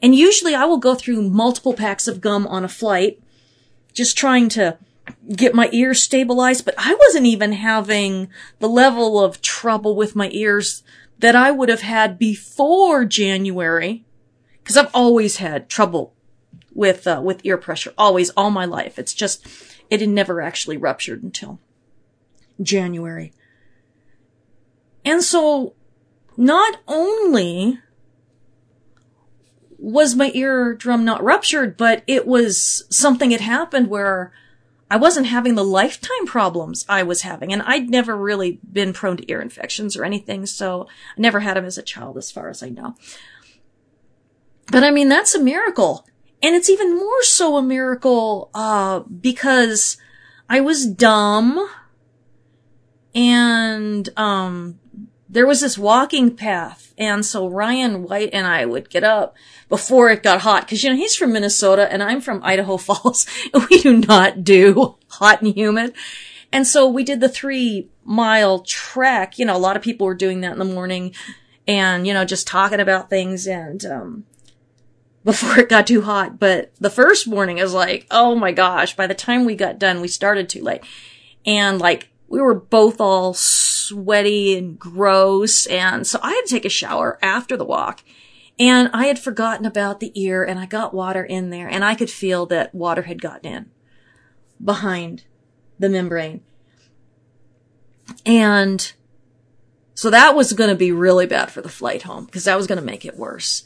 And 0.00 0.14
usually 0.14 0.54
I 0.54 0.64
will 0.64 0.78
go 0.78 0.94
through 0.94 1.28
multiple 1.28 1.74
packs 1.74 2.08
of 2.08 2.22
gum 2.22 2.46
on 2.46 2.64
a 2.64 2.68
flight, 2.68 3.22
just 3.92 4.16
trying 4.16 4.48
to 4.50 4.78
get 5.36 5.54
my 5.54 5.68
ears 5.72 6.02
stabilized, 6.02 6.64
but 6.64 6.74
I 6.78 6.94
wasn't 6.94 7.26
even 7.26 7.52
having 7.52 8.28
the 8.58 8.68
level 8.68 9.22
of 9.22 9.42
trouble 9.42 9.94
with 9.94 10.16
my 10.16 10.30
ears 10.32 10.82
that 11.18 11.36
I 11.36 11.50
would 11.50 11.68
have 11.68 11.82
had 11.82 12.18
before 12.18 13.04
January. 13.04 14.04
Cause 14.64 14.78
I've 14.78 14.90
always 14.94 15.36
had 15.36 15.68
trouble 15.68 16.14
with, 16.72 17.06
uh, 17.06 17.20
with 17.22 17.44
ear 17.44 17.58
pressure, 17.58 17.92
always, 17.98 18.30
all 18.30 18.50
my 18.50 18.64
life. 18.64 18.98
It's 18.98 19.12
just, 19.12 19.46
it 19.94 20.00
had 20.00 20.10
never 20.10 20.42
actually 20.42 20.76
ruptured 20.76 21.22
until 21.22 21.60
January. 22.60 23.32
And 25.04 25.22
so, 25.22 25.74
not 26.36 26.80
only 26.88 27.78
was 29.78 30.16
my 30.16 30.32
eardrum 30.34 31.04
not 31.04 31.22
ruptured, 31.22 31.76
but 31.76 32.02
it 32.08 32.26
was 32.26 32.84
something 32.90 33.30
had 33.30 33.40
happened 33.40 33.88
where 33.88 34.32
I 34.90 34.96
wasn't 34.96 35.26
having 35.26 35.54
the 35.54 35.64
lifetime 35.64 36.26
problems 36.26 36.84
I 36.88 37.04
was 37.04 37.22
having. 37.22 37.52
And 37.52 37.62
I'd 37.62 37.88
never 37.88 38.16
really 38.16 38.58
been 38.72 38.92
prone 38.92 39.18
to 39.18 39.30
ear 39.30 39.40
infections 39.40 39.96
or 39.96 40.04
anything. 40.04 40.46
So 40.46 40.88
I 41.16 41.20
never 41.20 41.40
had 41.40 41.56
them 41.56 41.66
as 41.66 41.78
a 41.78 41.82
child, 41.82 42.16
as 42.18 42.32
far 42.32 42.48
as 42.48 42.64
I 42.64 42.68
know. 42.68 42.96
But 44.72 44.82
I 44.82 44.90
mean, 44.90 45.08
that's 45.08 45.34
a 45.36 45.42
miracle. 45.42 46.04
And 46.44 46.54
it's 46.54 46.68
even 46.68 46.94
more 46.94 47.22
so 47.22 47.56
a 47.56 47.62
miracle, 47.62 48.50
uh, 48.52 49.00
because 49.00 49.96
I 50.46 50.60
was 50.60 50.84
dumb 50.84 51.70
and, 53.14 54.06
um, 54.14 54.78
there 55.26 55.46
was 55.46 55.62
this 55.62 55.78
walking 55.78 56.36
path. 56.36 56.92
And 56.98 57.24
so 57.24 57.48
Ryan 57.48 58.02
White 58.02 58.28
and 58.34 58.46
I 58.46 58.66
would 58.66 58.90
get 58.90 59.04
up 59.04 59.34
before 59.70 60.10
it 60.10 60.22
got 60.22 60.42
hot. 60.42 60.68
Cause 60.68 60.84
you 60.84 60.90
know, 60.90 60.96
he's 60.96 61.16
from 61.16 61.32
Minnesota 61.32 61.90
and 61.90 62.02
I'm 62.02 62.20
from 62.20 62.44
Idaho 62.44 62.76
Falls. 62.88 63.26
And 63.54 63.66
we 63.70 63.80
do 63.80 63.96
not 63.96 64.44
do 64.44 64.98
hot 65.08 65.40
and 65.40 65.54
humid. 65.54 65.94
And 66.52 66.66
so 66.66 66.86
we 66.86 67.04
did 67.04 67.20
the 67.20 67.28
three 67.30 67.88
mile 68.04 68.58
trek. 68.58 69.38
You 69.38 69.46
know, 69.46 69.56
a 69.56 69.58
lot 69.58 69.78
of 69.78 69.82
people 69.82 70.06
were 70.06 70.14
doing 70.14 70.42
that 70.42 70.52
in 70.52 70.58
the 70.58 70.66
morning 70.66 71.14
and, 71.66 72.06
you 72.06 72.12
know, 72.12 72.26
just 72.26 72.46
talking 72.46 72.80
about 72.80 73.08
things 73.08 73.46
and, 73.46 73.82
um, 73.86 74.24
before 75.24 75.58
it 75.58 75.68
got 75.68 75.86
too 75.86 76.02
hot. 76.02 76.38
But 76.38 76.72
the 76.76 76.90
first 76.90 77.26
morning 77.26 77.58
is 77.58 77.72
like, 77.72 78.06
oh 78.10 78.34
my 78.34 78.52
gosh, 78.52 78.94
by 78.94 79.06
the 79.06 79.14
time 79.14 79.44
we 79.44 79.54
got 79.54 79.78
done, 79.78 80.00
we 80.00 80.08
started 80.08 80.48
too 80.48 80.62
late. 80.62 80.82
And 81.46 81.78
like, 81.80 82.10
we 82.28 82.40
were 82.40 82.54
both 82.54 83.00
all 83.00 83.34
sweaty 83.34 84.56
and 84.56 84.78
gross. 84.78 85.66
And 85.66 86.06
so 86.06 86.18
I 86.22 86.32
had 86.32 86.42
to 86.46 86.54
take 86.54 86.64
a 86.64 86.70
shower 86.70 87.18
after 87.22 87.56
the 87.56 87.64
walk. 87.64 88.02
And 88.58 88.88
I 88.92 89.06
had 89.06 89.18
forgotten 89.18 89.66
about 89.66 90.00
the 90.00 90.12
ear 90.20 90.44
and 90.44 90.58
I 90.60 90.66
got 90.66 90.94
water 90.94 91.24
in 91.24 91.50
there 91.50 91.68
and 91.68 91.84
I 91.84 91.94
could 91.94 92.10
feel 92.10 92.46
that 92.46 92.74
water 92.74 93.02
had 93.02 93.20
gotten 93.20 93.52
in 93.52 93.70
behind 94.62 95.24
the 95.78 95.88
membrane. 95.88 96.42
And 98.24 98.92
so 99.94 100.10
that 100.10 100.36
was 100.36 100.52
going 100.52 100.70
to 100.70 100.76
be 100.76 100.92
really 100.92 101.26
bad 101.26 101.50
for 101.50 101.62
the 101.62 101.68
flight 101.68 102.02
home 102.02 102.26
because 102.26 102.44
that 102.44 102.56
was 102.56 102.66
going 102.66 102.78
to 102.78 102.84
make 102.84 103.04
it 103.04 103.16
worse. 103.16 103.64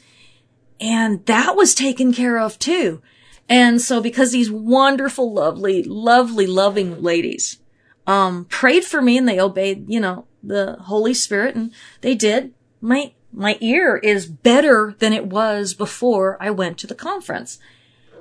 And 0.80 1.24
that 1.26 1.56
was 1.56 1.74
taken 1.74 2.12
care 2.12 2.38
of 2.38 2.58
too. 2.58 3.02
And 3.48 3.80
so 3.80 4.00
because 4.00 4.32
these 4.32 4.50
wonderful, 4.50 5.32
lovely, 5.32 5.82
lovely, 5.82 6.46
loving 6.46 7.02
ladies, 7.02 7.58
um, 8.06 8.44
prayed 8.46 8.84
for 8.84 9.02
me 9.02 9.16
and 9.16 9.28
they 9.28 9.40
obeyed, 9.40 9.88
you 9.88 10.00
know, 10.00 10.26
the 10.42 10.76
Holy 10.82 11.14
Spirit 11.14 11.54
and 11.54 11.72
they 12.00 12.14
did. 12.14 12.54
My, 12.80 13.12
my 13.32 13.56
ear 13.60 13.96
is 13.96 14.26
better 14.26 14.94
than 14.98 15.12
it 15.12 15.26
was 15.26 15.74
before 15.74 16.36
I 16.40 16.50
went 16.50 16.78
to 16.78 16.86
the 16.86 16.94
conference. 16.94 17.58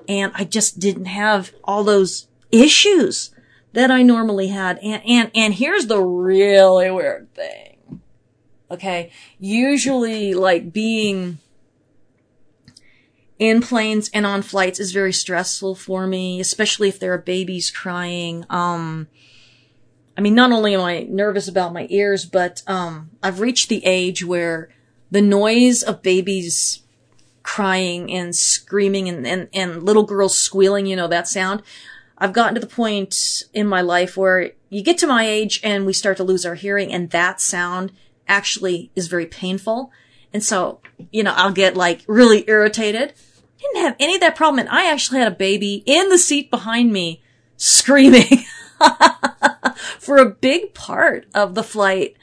And 0.07 0.31
I 0.35 0.45
just 0.45 0.79
didn't 0.79 1.05
have 1.05 1.51
all 1.63 1.83
those 1.83 2.27
issues 2.51 3.31
that 3.73 3.91
I 3.91 4.01
normally 4.03 4.47
had. 4.47 4.79
And, 4.79 5.01
and, 5.05 5.31
and 5.35 5.53
here's 5.53 5.87
the 5.87 6.01
really 6.01 6.89
weird 6.89 7.33
thing. 7.33 8.01
Okay. 8.71 9.11
Usually 9.39 10.33
like 10.33 10.73
being 10.73 11.39
in 13.39 13.61
planes 13.61 14.09
and 14.13 14.25
on 14.25 14.41
flights 14.41 14.79
is 14.79 14.91
very 14.91 15.13
stressful 15.13 15.75
for 15.75 16.07
me, 16.07 16.39
especially 16.39 16.89
if 16.89 16.99
there 16.99 17.13
are 17.13 17.19
babies 17.19 17.69
crying. 17.69 18.45
Um, 18.49 19.07
I 20.17 20.21
mean, 20.21 20.33
not 20.33 20.51
only 20.51 20.73
am 20.73 20.81
I 20.81 21.05
nervous 21.09 21.47
about 21.47 21.73
my 21.73 21.85
ears, 21.89 22.25
but, 22.25 22.63
um, 22.65 23.11
I've 23.21 23.39
reached 23.39 23.69
the 23.69 23.85
age 23.85 24.25
where 24.25 24.69
the 25.11 25.21
noise 25.21 25.83
of 25.83 26.01
babies 26.01 26.81
crying 27.43 28.11
and 28.11 28.35
screaming 28.35 29.07
and, 29.07 29.25
and, 29.25 29.47
and 29.53 29.83
little 29.83 30.03
girls 30.03 30.37
squealing, 30.37 30.85
you 30.85 30.95
know, 30.95 31.07
that 31.07 31.27
sound. 31.27 31.61
I've 32.17 32.33
gotten 32.33 32.55
to 32.55 32.59
the 32.59 32.67
point 32.67 33.43
in 33.53 33.67
my 33.67 33.81
life 33.81 34.17
where 34.17 34.51
you 34.69 34.81
get 34.81 34.97
to 34.99 35.07
my 35.07 35.25
age 35.25 35.61
and 35.63 35.85
we 35.85 35.93
start 35.93 36.17
to 36.17 36.23
lose 36.23 36.45
our 36.45 36.55
hearing 36.55 36.91
and 36.91 37.11
that 37.11 37.39
sound 37.39 37.91
actually 38.27 38.91
is 38.95 39.07
very 39.07 39.27
painful. 39.27 39.91
And 40.33 40.43
so, 40.43 40.81
you 41.11 41.23
know, 41.23 41.33
I'll 41.35 41.53
get 41.53 41.77
like 41.77 42.01
really 42.07 42.43
irritated. 42.47 43.13
Didn't 43.59 43.83
have 43.83 43.95
any 43.99 44.15
of 44.15 44.21
that 44.21 44.35
problem. 44.35 44.59
And 44.59 44.69
I 44.69 44.91
actually 44.91 45.19
had 45.19 45.31
a 45.31 45.35
baby 45.35 45.83
in 45.85 46.09
the 46.09 46.17
seat 46.17 46.51
behind 46.51 46.91
me 46.91 47.23
screaming 47.55 48.45
for 49.99 50.17
a 50.17 50.29
big 50.29 50.73
part 50.73 51.25
of 51.33 51.55
the 51.55 51.63
flight 51.63 52.15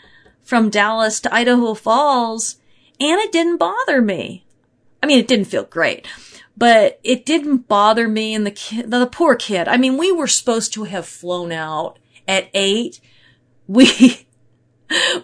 from 0.42 0.70
Dallas 0.70 1.20
to 1.20 1.34
Idaho 1.34 1.74
Falls. 1.74 2.56
And 3.00 3.20
it 3.20 3.32
didn't 3.32 3.56
bother 3.56 4.00
me. 4.00 4.44
I 5.02 5.06
mean, 5.06 5.18
it 5.18 5.28
didn't 5.28 5.46
feel 5.46 5.64
great, 5.64 6.06
but 6.56 6.98
it 7.02 7.26
didn't 7.26 7.68
bother 7.68 8.08
me 8.08 8.32
and 8.34 8.46
the 8.46 8.50
kid, 8.50 8.90
the 8.90 9.06
poor 9.06 9.34
kid. 9.34 9.68
I 9.68 9.76
mean, 9.76 9.98
we 9.98 10.12
were 10.12 10.26
supposed 10.26 10.72
to 10.74 10.84
have 10.84 11.06
flown 11.06 11.52
out 11.52 11.98
at 12.26 12.48
eight. 12.54 13.00
We, 13.66 14.26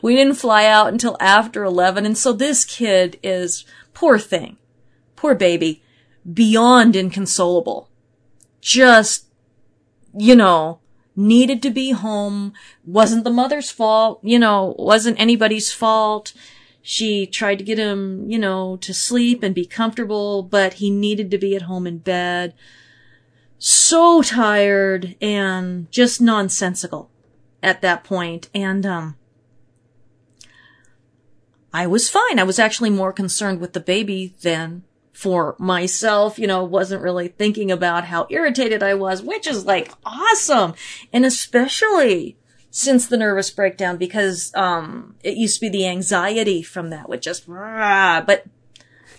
we 0.00 0.16
didn't 0.16 0.36
fly 0.36 0.64
out 0.64 0.88
until 0.88 1.14
after 1.20 1.62
11. 1.62 2.06
And 2.06 2.16
so 2.16 2.32
this 2.32 2.64
kid 2.64 3.18
is 3.22 3.66
poor 3.92 4.18
thing, 4.18 4.56
poor 5.14 5.34
baby, 5.34 5.82
beyond 6.32 6.96
inconsolable. 6.96 7.88
Just, 8.60 9.26
you 10.16 10.34
know, 10.34 10.80
needed 11.16 11.62
to 11.62 11.70
be 11.70 11.90
home. 11.92 12.52
Wasn't 12.84 13.24
the 13.24 13.30
mother's 13.30 13.70
fault, 13.70 14.20
you 14.22 14.38
know, 14.38 14.74
wasn't 14.78 15.20
anybody's 15.20 15.72
fault. 15.72 16.32
She 16.82 17.26
tried 17.26 17.58
to 17.58 17.64
get 17.64 17.78
him, 17.78 18.28
you 18.30 18.38
know, 18.38 18.76
to 18.78 18.94
sleep 18.94 19.42
and 19.42 19.54
be 19.54 19.66
comfortable, 19.66 20.42
but 20.42 20.74
he 20.74 20.90
needed 20.90 21.30
to 21.30 21.38
be 21.38 21.54
at 21.54 21.62
home 21.62 21.86
in 21.86 21.98
bed. 21.98 22.54
So 23.58 24.22
tired 24.22 25.16
and 25.20 25.90
just 25.92 26.20
nonsensical 26.20 27.10
at 27.62 27.82
that 27.82 28.04
point. 28.04 28.48
And, 28.54 28.86
um, 28.86 29.16
I 31.72 31.86
was 31.86 32.08
fine. 32.08 32.38
I 32.38 32.44
was 32.44 32.58
actually 32.58 32.90
more 32.90 33.12
concerned 33.12 33.60
with 33.60 33.74
the 33.74 33.80
baby 33.80 34.34
than 34.40 34.82
for 35.20 35.54
myself, 35.58 36.38
you 36.38 36.46
know, 36.46 36.64
wasn't 36.64 37.02
really 37.02 37.28
thinking 37.28 37.70
about 37.70 38.06
how 38.06 38.26
irritated 38.30 38.82
I 38.82 38.94
was, 38.94 39.20
which 39.20 39.46
is 39.46 39.66
like 39.66 39.92
awesome. 40.02 40.72
And 41.12 41.26
especially 41.26 42.38
since 42.70 43.06
the 43.06 43.18
nervous 43.18 43.50
breakdown 43.50 43.98
because 43.98 44.50
um 44.54 45.16
it 45.22 45.36
used 45.36 45.56
to 45.56 45.60
be 45.60 45.68
the 45.68 45.86
anxiety 45.86 46.62
from 46.62 46.88
that 46.88 47.08
would 47.08 47.20
just 47.20 47.46
but 47.46 48.46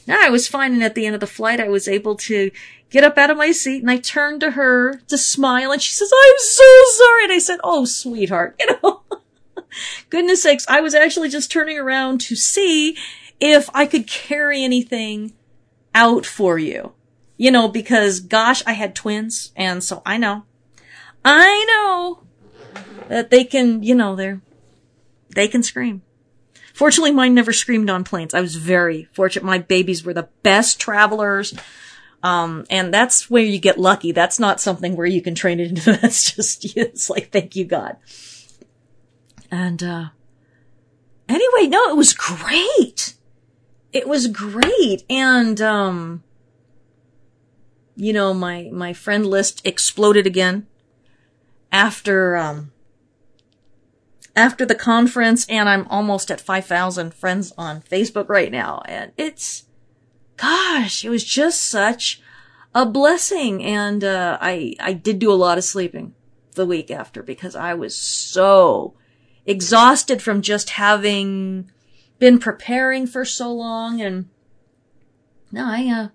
now 0.08 0.18
I 0.20 0.30
was 0.30 0.48
fine 0.48 0.74
and 0.74 0.82
at 0.84 0.96
the 0.96 1.06
end 1.06 1.14
of 1.14 1.20
the 1.20 1.28
flight 1.28 1.60
I 1.60 1.68
was 1.68 1.88
able 1.88 2.16
to 2.16 2.50
get 2.90 3.04
up 3.04 3.18
out 3.20 3.30
of 3.30 3.38
my 3.38 3.52
seat 3.52 3.82
and 3.82 3.92
I 3.92 3.98
turned 3.98 4.40
to 4.40 4.52
her 4.52 4.96
to 5.08 5.18
smile 5.20 5.72
and 5.72 5.82
she 5.82 5.94
says, 5.94 6.12
I'm 6.12 6.40
so 6.40 6.84
sorry. 6.94 7.24
And 7.26 7.34
I 7.34 7.40
said, 7.40 7.60
Oh, 7.64 7.86
sweetheart, 7.86 8.56
you 8.60 8.68
know, 8.82 9.02
goodness 10.10 10.42
sakes, 10.42 10.66
I 10.68 10.82
was 10.82 10.96
actually 10.96 11.30
just 11.30 11.52
turning 11.52 11.78
around 11.78 12.22
to 12.22 12.36
see 12.36 12.98
if 13.40 13.70
I 13.74 13.86
could 13.86 14.08
carry 14.08 14.64
anything 14.64 15.34
out 15.94 16.26
for 16.26 16.58
you. 16.58 16.94
You 17.38 17.52
know, 17.52 17.68
because 17.68 18.20
gosh, 18.20 18.64
I 18.66 18.74
had 18.74 18.96
twins 18.96 19.52
and 19.56 19.84
so 19.84 20.02
I 20.06 20.18
know. 20.18 20.46
I 21.26 21.66
know 21.68 22.24
that 23.08 23.30
they 23.30 23.44
can, 23.44 23.84
you 23.84 23.96
know, 23.96 24.16
they're, 24.16 24.42
they 25.30 25.48
can 25.48 25.64
scream. 25.64 26.04
Fortunately, 26.74 27.12
mine 27.12 27.34
never 27.34 27.54
screamed 27.54 27.90
on 27.90 28.04
planes. 28.04 28.34
I 28.34 28.42
was 28.42 28.56
very 28.56 29.08
fortunate. 29.14 29.46
My 29.46 29.58
babies 29.58 30.04
were 30.04 30.14
the 30.14 30.30
best 30.44 30.80
travelers. 30.80 31.54
Um, 32.24 32.66
and 32.70 32.94
that's 32.94 33.30
where 33.30 33.44
you 33.44 33.60
get 33.60 33.80
lucky. 33.80 34.12
That's 34.12 34.40
not 34.40 34.62
something 34.62 34.96
where 34.96 35.08
you 35.08 35.22
can 35.22 35.36
train 35.36 35.60
it 35.60 35.70
into. 35.70 35.94
That's 36.02 36.32
just, 36.36 36.78
it's 36.78 37.10
like, 37.10 37.32
thank 37.32 37.56
you, 37.56 37.66
God. 37.66 37.98
And, 39.50 39.82
uh, 39.82 40.10
anyway, 41.28 41.68
no, 41.68 41.90
it 41.90 41.98
was 41.98 42.14
great. 42.14 43.16
It 43.94 44.08
was 44.08 44.28
great. 44.28 45.04
And, 45.10 45.60
um, 45.62 46.24
you 47.96 48.14
know, 48.14 48.34
my, 48.34 48.70
my 48.72 48.94
friend 48.94 49.26
list 49.26 49.66
exploded 49.66 50.26
again 50.26 50.68
after, 51.72 52.38
um, 52.38 52.72
after 54.36 54.66
the 54.66 54.76
conference 54.76 55.46
and 55.50 55.68
I'm 55.68 55.88
almost 55.88 56.32
at 56.32 56.40
5,000 56.40 57.14
friends 57.14 57.54
on 57.58 57.82
Facebook 57.82 58.30
right 58.30 58.52
now. 58.52 58.82
And 58.86 59.12
it's, 59.18 59.66
gosh, 60.38 61.04
it 61.04 61.10
was 61.10 61.26
just 61.26 61.64
such 61.64 62.22
a 62.74 62.86
blessing. 62.86 63.64
And, 63.64 64.04
uh, 64.04 64.38
I, 64.40 64.76
I 64.80 64.94
did 64.94 65.20
do 65.20 65.32
a 65.32 65.36
lot 65.36 65.58
of 65.58 65.66
sleeping 65.66 66.14
the 66.56 66.66
week 66.66 66.92
after 66.92 67.24
because 67.24 67.56
I 67.56 67.74
was 67.74 67.96
so 67.96 68.94
exhausted 69.46 70.22
from 70.22 70.42
just 70.42 70.72
having 70.72 71.72
been 72.22 72.38
preparing 72.38 73.08
for 73.08 73.26
so 73.26 73.52
long. 73.52 74.00
And 74.00 74.30
no, 75.52 75.66
I, 75.66 75.88
uh, 75.88 76.08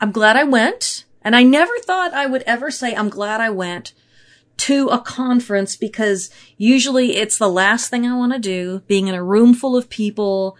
I'm 0.00 0.12
glad 0.12 0.36
I 0.36 0.44
went. 0.44 1.04
And 1.20 1.34
I 1.34 1.42
never 1.42 1.76
thought 1.80 2.14
I 2.14 2.24
would 2.24 2.42
ever 2.42 2.70
say 2.70 2.94
I'm 2.94 3.08
glad 3.08 3.40
I 3.40 3.50
went 3.50 3.92
to 4.56 4.88
a 4.88 5.00
conference 5.00 5.74
because 5.74 6.30
usually 6.56 7.16
it's 7.16 7.36
the 7.36 7.50
last 7.50 7.90
thing 7.90 8.06
I 8.06 8.16
want 8.16 8.32
to 8.32 8.38
do, 8.38 8.82
being 8.86 9.08
in 9.08 9.14
a 9.14 9.24
room 9.24 9.54
full 9.54 9.76
of 9.76 9.90
people. 9.90 10.56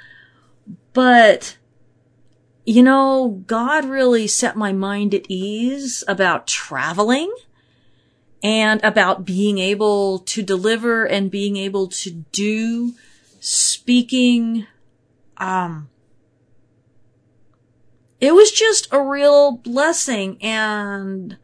But, 0.92 1.56
you 2.64 2.82
know, 2.82 3.44
God 3.46 3.84
really 3.84 4.26
set 4.26 4.56
my 4.56 4.72
mind 4.72 5.14
at 5.14 5.26
ease 5.28 6.02
about 6.08 6.48
traveling 6.48 7.32
and 8.42 8.82
about 8.82 9.24
being 9.24 9.58
able 9.58 10.18
to 10.20 10.42
deliver 10.42 11.04
and 11.04 11.30
being 11.30 11.56
able 11.56 11.86
to 11.88 12.10
do 12.32 12.94
speaking, 13.44 14.66
um, 15.36 15.90
it 18.18 18.34
was 18.34 18.50
just 18.50 18.88
a 18.90 18.98
real 18.98 19.52
blessing 19.52 20.38
and 20.40 21.36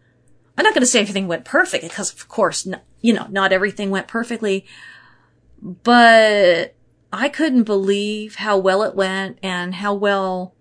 I'm 0.57 0.65
not 0.65 0.73
going 0.73 0.81
to 0.81 0.87
say 0.87 1.01
everything 1.01 1.29
went 1.29 1.45
perfect 1.45 1.85
because 1.85 2.11
of 2.11 2.27
course, 2.27 2.67
you 3.03 3.13
know, 3.13 3.27
not 3.29 3.53
everything 3.53 3.91
went 3.91 4.09
perfectly, 4.09 4.65
but 5.61 6.75
I 7.13 7.29
couldn't 7.29 7.65
believe 7.65 8.37
how 8.37 8.57
well 8.57 8.83
it 8.83 8.95
went 8.95 9.39
and 9.43 9.75
how 9.75 9.93
well 9.93 10.55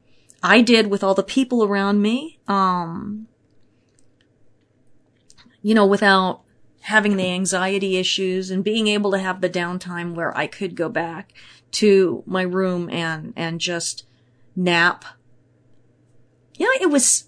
I 0.44 0.60
did 0.60 0.88
with 0.88 1.06
all 1.06 1.16
the 1.16 1.24
people 1.24 1.64
around 1.64 2.02
me. 2.02 2.40
Um, 2.50 3.28
you 5.62 5.74
know, 5.74 5.86
without 5.86 6.42
having 6.90 7.18
the 7.18 7.32
anxiety 7.32 7.98
issues 7.98 8.50
and 8.50 8.64
being 8.64 8.88
able 8.88 9.12
to 9.12 9.20
have 9.20 9.42
the 9.42 9.50
downtime 9.50 10.16
where 10.16 10.36
I 10.36 10.48
could 10.48 10.74
go 10.74 10.90
back 10.90 11.34
to 11.74 12.24
my 12.26 12.42
room 12.42 12.90
and, 12.90 13.32
and 13.36 13.62
just 13.62 14.06
nap. 14.56 15.06
Yeah, 16.56 16.74
it 16.82 16.90
was, 16.90 17.26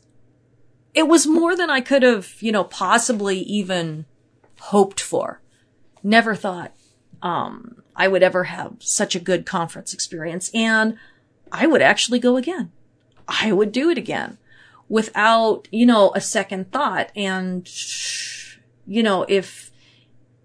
it 0.96 1.08
was 1.08 1.28
more 1.28 1.56
than 1.56 1.70
I 1.70 1.80
could 1.80 2.02
have, 2.02 2.34
you 2.40 2.52
know, 2.52 2.64
possibly 2.64 3.38
even 3.42 4.06
hoped 4.60 5.00
for. 5.00 5.42
Never 6.02 6.34
thought, 6.34 6.74
um, 7.22 7.84
I 7.96 8.08
would 8.08 8.24
ever 8.24 8.46
have 8.46 8.78
such 8.80 9.16
a 9.16 9.20
good 9.20 9.46
conference 9.46 9.94
experience. 9.94 10.50
And 10.56 10.98
I 11.52 11.68
would 11.68 11.84
actually 11.84 12.18
go 12.18 12.36
again. 12.36 12.72
I 13.28 13.52
would 13.52 13.72
do 13.72 13.92
it 13.92 14.00
again 14.00 14.40
without, 14.90 15.68
you 15.72 15.86
know, 15.86 16.12
a 16.16 16.20
second 16.20 16.72
thought. 16.72 17.12
And, 17.16 17.70
you 18.92 19.04
know, 19.04 19.26
if, 19.30 19.72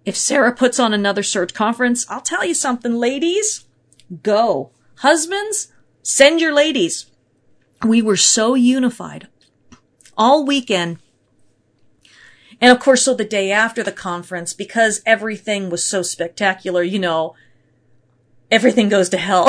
If 0.05 0.17
Sarah 0.17 0.55
puts 0.55 0.79
on 0.79 0.95
another 0.95 1.25
search 1.25 1.53
conference, 1.53 2.07
I'll 2.09 2.21
tell 2.21 2.45
you 2.45 2.55
something, 2.55 2.95
ladies. 2.95 3.65
Go. 4.23 4.71
Husbands, 4.99 5.73
send 6.03 6.41
your 6.41 6.55
ladies. 6.55 7.07
We 7.85 8.01
were 8.03 8.17
so 8.17 8.55
unified 8.55 9.27
all 10.17 10.47
weekend. 10.47 10.99
And 12.61 12.71
of 12.71 12.79
course, 12.81 13.03
so 13.03 13.15
the 13.15 13.25
day 13.25 13.51
after 13.51 13.83
the 13.83 13.93
conference, 13.93 14.55
because 14.55 15.03
everything 15.05 15.69
was 15.69 15.85
so 15.85 16.03
spectacular, 16.03 16.83
you 16.83 17.01
know, 17.01 17.35
everything 18.51 18.89
goes 18.89 19.09
to 19.11 19.19
hell. 19.19 19.49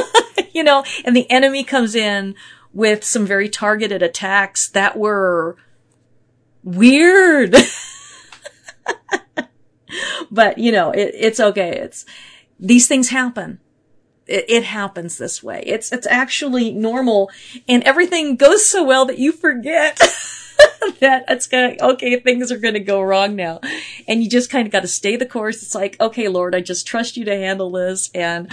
you 0.52 0.62
know, 0.62 0.84
and 1.04 1.16
the 1.16 1.28
enemy 1.30 1.64
comes 1.64 1.94
in 1.94 2.34
with 2.74 3.04
some 3.04 3.26
very 3.26 3.48
targeted 3.48 4.02
attacks 4.02 4.68
that 4.68 4.98
were 4.98 5.56
weird. 6.62 7.56
but 10.30 10.58
you 10.58 10.72
know, 10.72 10.90
it, 10.90 11.12
it's 11.14 11.40
okay. 11.40 11.78
It's, 11.78 12.04
these 12.58 12.86
things 12.86 13.10
happen. 13.10 13.60
It, 14.26 14.44
it, 14.48 14.64
happens 14.64 15.18
this 15.18 15.42
way. 15.42 15.62
It's, 15.66 15.92
it's 15.92 16.06
actually 16.06 16.72
normal 16.72 17.30
and 17.68 17.82
everything 17.82 18.36
goes 18.36 18.64
so 18.64 18.82
well 18.82 19.04
that 19.06 19.18
you 19.18 19.32
forget 19.32 19.98
that 21.00 21.24
it's 21.28 21.46
gonna, 21.46 21.76
okay, 21.78 22.18
things 22.20 22.50
are 22.50 22.58
gonna 22.58 22.80
go 22.80 23.02
wrong 23.02 23.36
now. 23.36 23.60
And 24.08 24.22
you 24.22 24.30
just 24.30 24.50
kind 24.50 24.66
of 24.66 24.72
got 24.72 24.80
to 24.80 24.88
stay 24.88 25.16
the 25.16 25.26
course. 25.26 25.62
It's 25.62 25.74
like, 25.74 26.00
okay, 26.00 26.28
Lord, 26.28 26.54
I 26.54 26.60
just 26.60 26.86
trust 26.86 27.16
you 27.16 27.24
to 27.26 27.36
handle 27.36 27.70
this 27.70 28.10
and 28.14 28.50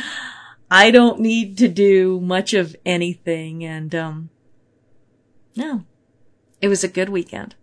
I 0.70 0.92
don't 0.92 1.20
need 1.20 1.58
to 1.60 1.68
do 1.68 2.20
much 2.20 2.54
of 2.54 2.76
anything. 2.86 3.64
And, 3.64 3.96
um, 3.96 4.30
no, 5.56 5.86
it 6.62 6.68
was 6.68 6.84
a 6.84 6.90
good 6.90 7.10
weekend. 7.10 7.56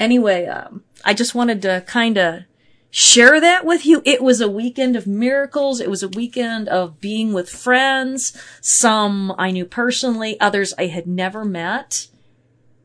Anyway, 0.00 0.46
um, 0.46 0.82
I 1.04 1.14
just 1.14 1.34
wanted 1.34 1.62
to 1.62 1.84
kind 1.86 2.16
of 2.16 2.44
share 2.90 3.40
that 3.40 3.64
with 3.64 3.86
you. 3.86 4.02
It 4.04 4.22
was 4.22 4.40
a 4.40 4.48
weekend 4.50 4.96
of 4.96 5.06
miracles. 5.06 5.78
It 5.78 5.90
was 5.90 6.02
a 6.02 6.08
weekend 6.08 6.68
of 6.68 7.00
being 7.00 7.32
with 7.32 7.48
friends. 7.50 8.36
Some 8.60 9.32
I 9.38 9.50
knew 9.50 9.66
personally, 9.66 10.40
others 10.40 10.74
I 10.78 10.86
had 10.86 11.06
never 11.06 11.44
met. 11.44 12.08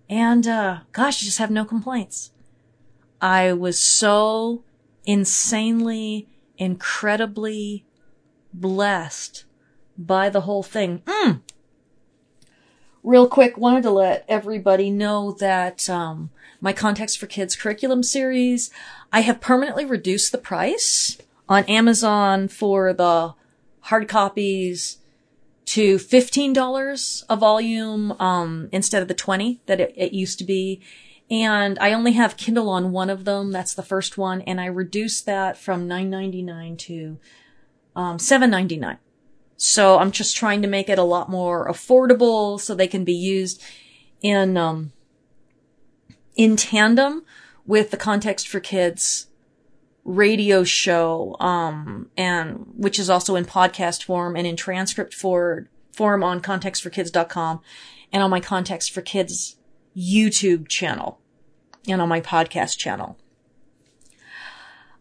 And, 0.09 0.45
uh, 0.45 0.81
gosh, 0.91 1.23
I 1.23 1.25
just 1.25 1.39
have 1.39 1.49
no 1.49 1.65
complaints. 1.65 2.31
I 3.21 3.53
was 3.53 3.79
so 3.79 4.63
insanely, 5.05 6.27
incredibly 6.57 7.85
blessed 8.53 9.45
by 9.97 10.29
the 10.29 10.41
whole 10.41 10.63
thing. 10.63 10.99
Mm. 11.05 11.41
Real 13.05 13.27
quick, 13.27 13.55
wanted 13.55 13.83
to 13.83 13.91
let 13.91 14.25
everybody 14.27 14.89
know 14.89 15.33
that, 15.33 15.87
um, 15.87 16.31
my 16.59 16.73
Context 16.73 17.19
for 17.19 17.27
Kids 17.27 17.55
curriculum 17.55 18.01
series. 18.01 18.71
I 19.13 19.19
have 19.19 19.39
permanently 19.39 19.85
reduced 19.85 20.31
the 20.31 20.39
price 20.39 21.19
on 21.47 21.65
Amazon 21.65 22.47
for 22.47 22.93
the 22.93 23.35
hard 23.81 24.07
copies 24.07 24.97
to 25.65 25.99
$15 25.99 27.23
a 27.29 27.35
volume, 27.35 28.13
um, 28.13 28.69
instead 28.71 29.03
of 29.03 29.07
the 29.07 29.13
20 29.13 29.61
that 29.67 29.79
it, 29.79 29.93
it 29.95 30.11
used 30.11 30.39
to 30.39 30.43
be. 30.43 30.81
And 31.29 31.77
I 31.77 31.93
only 31.93 32.13
have 32.13 32.37
Kindle 32.37 32.69
on 32.69 32.91
one 32.91 33.11
of 33.11 33.23
them. 33.23 33.51
That's 33.51 33.75
the 33.75 33.83
first 33.83 34.17
one. 34.17 34.41
And 34.41 34.59
I 34.59 34.65
reduced 34.65 35.27
that 35.27 35.59
from 35.59 35.87
$9.99 35.87 36.75
to, 36.79 37.19
um, 37.95 38.17
$7.99. 38.17 38.97
So 39.57 39.99
I'm 39.99 40.11
just 40.11 40.35
trying 40.35 40.61
to 40.61 40.67
make 40.67 40.89
it 40.89 40.99
a 40.99 41.03
lot 41.03 41.29
more 41.29 41.67
affordable 41.69 42.59
so 42.59 42.75
they 42.75 42.87
can 42.87 43.03
be 43.03 43.13
used 43.13 43.63
in, 44.21 44.57
um, 44.57 44.91
in 46.35 46.55
tandem 46.55 47.23
with 47.65 47.91
the 47.91 47.97
Context 47.97 48.47
for 48.47 48.59
Kids 48.59 49.27
radio 50.03 50.63
show, 50.63 51.35
um, 51.39 52.09
and 52.15 52.67
which 52.75 52.99
is 52.99 53.09
also 53.09 53.35
in 53.35 53.45
podcast 53.45 54.03
form 54.03 54.35
and 54.35 54.45
in 54.45 54.55
transcript 54.55 55.13
for, 55.13 55.67
form 55.91 56.23
on 56.23 56.41
contextforkids.com 56.41 57.61
and 58.11 58.23
on 58.23 58.29
my 58.29 58.39
Context 58.39 58.91
for 58.91 59.01
Kids 59.01 59.57
YouTube 59.95 60.67
channel 60.67 61.19
and 61.87 62.01
on 62.01 62.09
my 62.09 62.21
podcast 62.21 62.77
channel. 62.77 63.17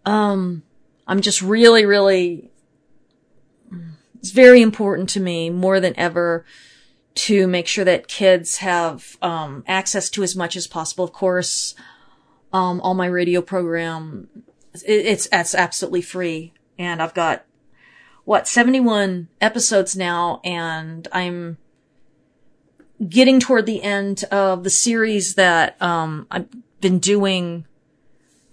Um, 0.06 0.62
I'm 1.06 1.20
just 1.20 1.42
really, 1.42 1.84
really, 1.84 2.50
it's 4.24 4.32
very 4.32 4.62
important 4.62 5.10
to 5.10 5.20
me 5.20 5.50
more 5.50 5.80
than 5.80 5.92
ever 5.98 6.46
to 7.14 7.46
make 7.46 7.66
sure 7.66 7.84
that 7.84 8.08
kids 8.08 8.56
have 8.56 9.18
um, 9.20 9.62
access 9.66 10.08
to 10.08 10.22
as 10.22 10.34
much 10.34 10.56
as 10.56 10.66
possible. 10.66 11.04
Of 11.04 11.12
course, 11.12 11.74
um, 12.50 12.80
all 12.80 12.94
my 12.94 13.04
radio 13.04 13.42
program, 13.42 14.30
it, 14.76 15.04
it's 15.04 15.28
it's 15.30 15.54
absolutely 15.54 16.00
free, 16.00 16.54
and 16.78 17.02
I've 17.02 17.12
got 17.12 17.44
what 18.24 18.48
71 18.48 19.28
episodes 19.42 19.94
now, 19.94 20.40
and 20.42 21.06
I'm 21.12 21.58
getting 23.06 23.40
toward 23.40 23.66
the 23.66 23.82
end 23.82 24.24
of 24.32 24.64
the 24.64 24.70
series 24.70 25.34
that 25.34 25.76
um, 25.82 26.26
I've 26.30 26.48
been 26.80 26.98
doing 26.98 27.66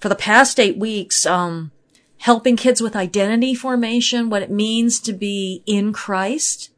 for 0.01 0.09
the 0.09 0.15
past 0.15 0.59
eight 0.59 0.77
weeks. 0.77 1.25
Um, 1.25 1.71
helping 2.21 2.55
kids 2.55 2.81
with 2.81 2.95
identity 2.95 3.55
formation, 3.55 4.29
what 4.29 4.43
it 4.43 4.51
means 4.51 4.99
to 4.99 5.11
be 5.11 5.63
in 5.65 5.91
Christ 5.91 6.69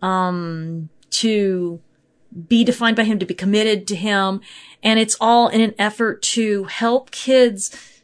um, 0.00 0.88
to 1.10 1.80
be 2.48 2.64
defined 2.64 2.96
by 2.96 3.04
him, 3.04 3.18
to 3.18 3.26
be 3.26 3.34
committed 3.34 3.86
to 3.88 3.96
him. 3.96 4.40
And 4.82 4.98
it's 4.98 5.16
all 5.20 5.48
in 5.48 5.60
an 5.60 5.74
effort 5.78 6.22
to 6.22 6.64
help 6.64 7.10
kids, 7.10 8.00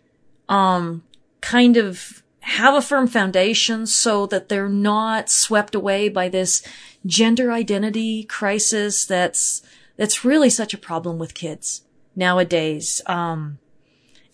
um, 0.48 1.02
kind 1.40 1.78
of 1.78 2.22
have 2.40 2.74
a 2.74 2.82
firm 2.82 3.06
foundation 3.06 3.86
so 3.86 4.26
that 4.26 4.50
they're 4.50 4.68
not 4.68 5.30
swept 5.30 5.74
away 5.74 6.10
by 6.10 6.28
this 6.28 6.62
gender 7.06 7.52
identity 7.52 8.24
crisis 8.24 9.06
that's, 9.06 9.62
that's 9.96 10.26
really 10.26 10.50
such 10.50 10.74
a 10.74 10.78
problem 10.78 11.18
with 11.18 11.32
kids 11.32 11.84
nowadays. 12.14 13.00
Um, 13.06 13.58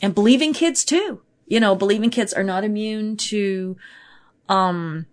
and 0.02 0.12
believing 0.12 0.52
kids 0.52 0.84
too. 0.84 1.20
You 1.50 1.60
know, 1.60 1.74
believing 1.74 2.08
kids 2.08 2.32
are 2.32 2.44
not 2.44 2.64
immune 2.64 3.16
to, 3.16 3.76
um, 4.48 5.06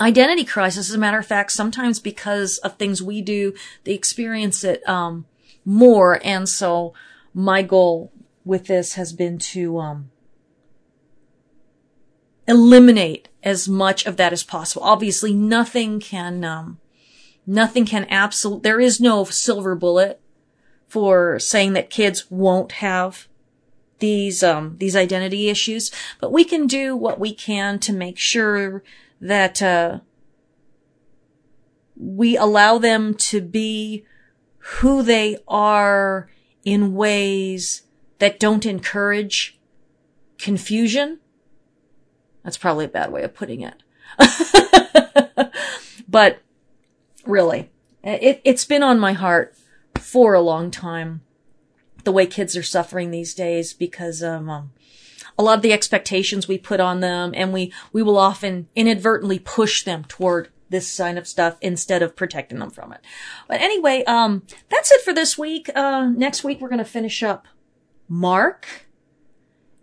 identity 0.00 0.44
crisis. 0.44 0.90
As 0.90 0.94
a 0.94 0.98
matter 0.98 1.18
of 1.18 1.26
fact, 1.26 1.52
sometimes 1.52 1.98
because 1.98 2.58
of 2.58 2.76
things 2.76 3.02
we 3.02 3.22
do, 3.22 3.54
they 3.84 3.94
experience 3.94 4.62
it, 4.62 4.86
um, 4.88 5.24
more. 5.64 6.20
And 6.22 6.48
so 6.48 6.92
my 7.32 7.62
goal 7.62 8.12
with 8.44 8.66
this 8.66 8.94
has 8.94 9.12
been 9.14 9.38
to, 9.38 9.78
um, 9.78 10.10
eliminate 12.46 13.28
as 13.42 13.68
much 13.68 14.06
of 14.06 14.16
that 14.18 14.32
as 14.32 14.42
possible. 14.42 14.82
Obviously, 14.82 15.32
nothing 15.32 15.98
can, 15.98 16.44
um, 16.44 16.78
nothing 17.46 17.86
can 17.86 18.04
absolute, 18.10 18.62
there 18.62 18.80
is 18.80 19.00
no 19.00 19.24
silver 19.24 19.74
bullet 19.74 20.20
for 20.88 21.38
saying 21.38 21.72
that 21.72 21.90
kids 21.90 22.30
won't 22.30 22.72
have 22.72 23.27
these, 23.98 24.42
um, 24.42 24.76
these 24.78 24.96
identity 24.96 25.48
issues, 25.48 25.90
but 26.20 26.32
we 26.32 26.44
can 26.44 26.66
do 26.66 26.96
what 26.96 27.18
we 27.18 27.34
can 27.34 27.78
to 27.80 27.92
make 27.92 28.18
sure 28.18 28.82
that 29.20 29.60
uh, 29.62 30.00
we 31.96 32.36
allow 32.36 32.78
them 32.78 33.14
to 33.14 33.40
be 33.40 34.04
who 34.58 35.02
they 35.02 35.38
are 35.48 36.30
in 36.64 36.94
ways 36.94 37.82
that 38.18 38.38
don't 38.38 38.66
encourage 38.66 39.58
confusion. 40.38 41.18
That's 42.44 42.58
probably 42.58 42.84
a 42.84 42.88
bad 42.88 43.12
way 43.12 43.22
of 43.24 43.34
putting 43.34 43.62
it. 43.62 43.82
but 46.08 46.40
really, 47.26 47.70
it, 48.02 48.40
it's 48.44 48.64
been 48.64 48.82
on 48.82 48.98
my 48.98 49.12
heart 49.12 49.54
for 49.98 50.34
a 50.34 50.40
long 50.40 50.70
time. 50.70 51.22
The 52.08 52.12
way 52.12 52.26
kids 52.26 52.56
are 52.56 52.62
suffering 52.62 53.10
these 53.10 53.34
days 53.34 53.74
because 53.74 54.22
of 54.22 54.48
um, 54.48 54.70
a 55.36 55.42
lot 55.42 55.58
of 55.58 55.62
the 55.62 55.74
expectations 55.74 56.48
we 56.48 56.56
put 56.56 56.80
on 56.80 57.00
them 57.00 57.32
and 57.36 57.52
we, 57.52 57.70
we 57.92 58.02
will 58.02 58.16
often 58.16 58.66
inadvertently 58.74 59.38
push 59.38 59.82
them 59.82 60.04
toward 60.04 60.48
this 60.70 60.96
kind 60.96 61.18
of 61.18 61.28
stuff 61.28 61.58
instead 61.60 62.00
of 62.00 62.16
protecting 62.16 62.60
them 62.60 62.70
from 62.70 62.94
it. 62.94 63.02
But 63.46 63.60
anyway, 63.60 64.04
um, 64.04 64.44
that's 64.70 64.90
it 64.90 65.02
for 65.02 65.12
this 65.12 65.36
week. 65.36 65.68
Uh, 65.74 66.06
next 66.06 66.42
week 66.42 66.62
we're 66.62 66.70
going 66.70 66.78
to 66.78 66.84
finish 66.86 67.22
up 67.22 67.46
Mark. 68.08 68.86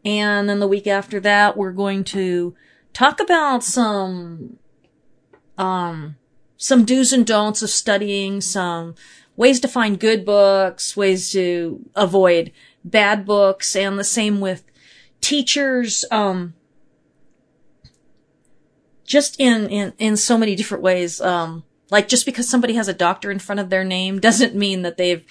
And 0.04 0.50
then 0.50 0.60
the 0.60 0.68
week 0.68 0.88
after 0.88 1.20
that, 1.20 1.56
we're 1.56 1.74
going 1.74 2.04
to 2.06 2.56
talk 2.92 3.20
about 3.20 3.64
some, 3.64 4.58
um, 5.60 6.16
some 6.58 6.86
do's 6.86 7.14
and 7.14 7.24
don'ts 7.24 7.62
of 7.62 7.70
studying, 7.70 8.42
some 8.42 8.96
ways 9.36 9.60
to 9.60 9.68
find 9.68 10.00
good 10.00 10.26
books, 10.26 10.96
ways 10.96 11.32
to 11.32 11.84
avoid 11.96 12.52
bad 12.84 13.26
books, 13.26 13.76
and 13.76 13.98
the 13.98 14.04
same 14.04 14.40
with 14.40 14.64
teachers, 15.22 16.06
um, 16.12 16.54
just 19.06 19.40
in, 19.40 19.68
in, 19.70 19.94
in 19.98 20.18
so 20.18 20.38
many 20.38 20.56
different 20.56 20.84
ways. 20.84 21.20
Um, 21.22 21.64
like 21.92 22.08
just 22.08 22.26
because 22.26 22.50
somebody 22.50 22.74
has 22.74 22.88
a 22.88 22.94
doctor 22.94 23.32
in 23.32 23.40
front 23.40 23.60
of 23.60 23.70
their 23.70 23.84
name 23.84 24.20
doesn't 24.28 24.56
mean 24.56 24.82
that 24.84 24.98
they've 24.98 25.26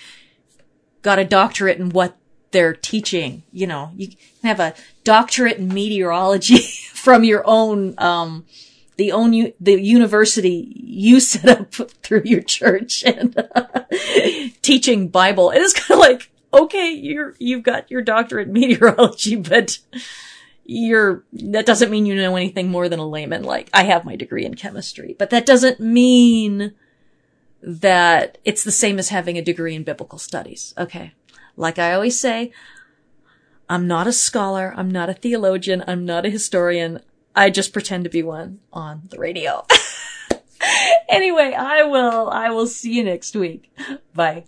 got 1.02 1.18
a 1.18 1.24
doctorate 1.24 1.78
in 1.78 1.90
what 1.90 2.16
they're 2.50 2.74
teaching. 2.74 3.42
You 3.52 3.66
know, 3.66 3.90
you 3.96 4.08
can 4.08 4.18
have 4.44 4.60
a 4.60 4.74
doctorate 5.02 5.58
in 5.58 5.68
meteorology 5.68 6.58
from 6.92 7.24
your 7.24 7.42
own, 7.46 7.94
um, 7.98 8.46
the 8.96 9.12
own 9.12 9.52
the 9.60 9.80
university 9.80 10.72
you 10.74 11.20
set 11.20 11.48
up 11.48 11.74
through 12.02 12.22
your 12.24 12.42
church 12.42 13.02
and 13.04 13.36
uh, 13.54 13.84
teaching 14.62 15.08
Bible. 15.08 15.50
It 15.50 15.60
is 15.60 15.72
kind 15.72 15.92
of 15.92 15.98
like, 15.98 16.30
okay, 16.52 16.90
you're 16.90 17.34
you've 17.38 17.62
got 17.62 17.90
your 17.90 18.02
doctorate 18.02 18.48
in 18.48 18.52
meteorology, 18.52 19.36
but 19.36 19.78
you're 20.64 21.24
that 21.32 21.66
doesn't 21.66 21.90
mean 21.90 22.06
you 22.06 22.14
know 22.14 22.36
anything 22.36 22.70
more 22.70 22.88
than 22.88 22.98
a 22.98 23.08
layman. 23.08 23.42
Like 23.42 23.68
I 23.72 23.84
have 23.84 24.04
my 24.04 24.16
degree 24.16 24.44
in 24.44 24.54
chemistry, 24.54 25.14
but 25.18 25.30
that 25.30 25.46
doesn't 25.46 25.80
mean 25.80 26.72
that 27.62 28.38
it's 28.44 28.64
the 28.64 28.72
same 28.72 28.98
as 28.98 29.08
having 29.08 29.38
a 29.38 29.42
degree 29.42 29.74
in 29.74 29.84
biblical 29.84 30.18
studies. 30.18 30.74
Okay. 30.76 31.12
Like 31.56 31.78
I 31.78 31.94
always 31.94 32.20
say, 32.20 32.52
I'm 33.68 33.86
not 33.86 34.06
a 34.06 34.12
scholar. 34.12 34.74
I'm 34.76 34.90
not 34.90 35.08
a 35.08 35.14
theologian. 35.14 35.82
I'm 35.86 36.04
not 36.04 36.26
a 36.26 36.30
historian. 36.30 37.00
I 37.34 37.50
just 37.50 37.72
pretend 37.72 38.04
to 38.04 38.10
be 38.10 38.22
one 38.22 38.60
on 38.72 39.02
the 39.10 39.18
radio. 39.18 39.66
anyway, 41.08 41.52
I 41.52 41.82
will, 41.82 42.30
I 42.30 42.50
will 42.50 42.66
see 42.66 42.92
you 42.94 43.04
next 43.04 43.34
week. 43.34 43.72
Bye. 44.14 44.44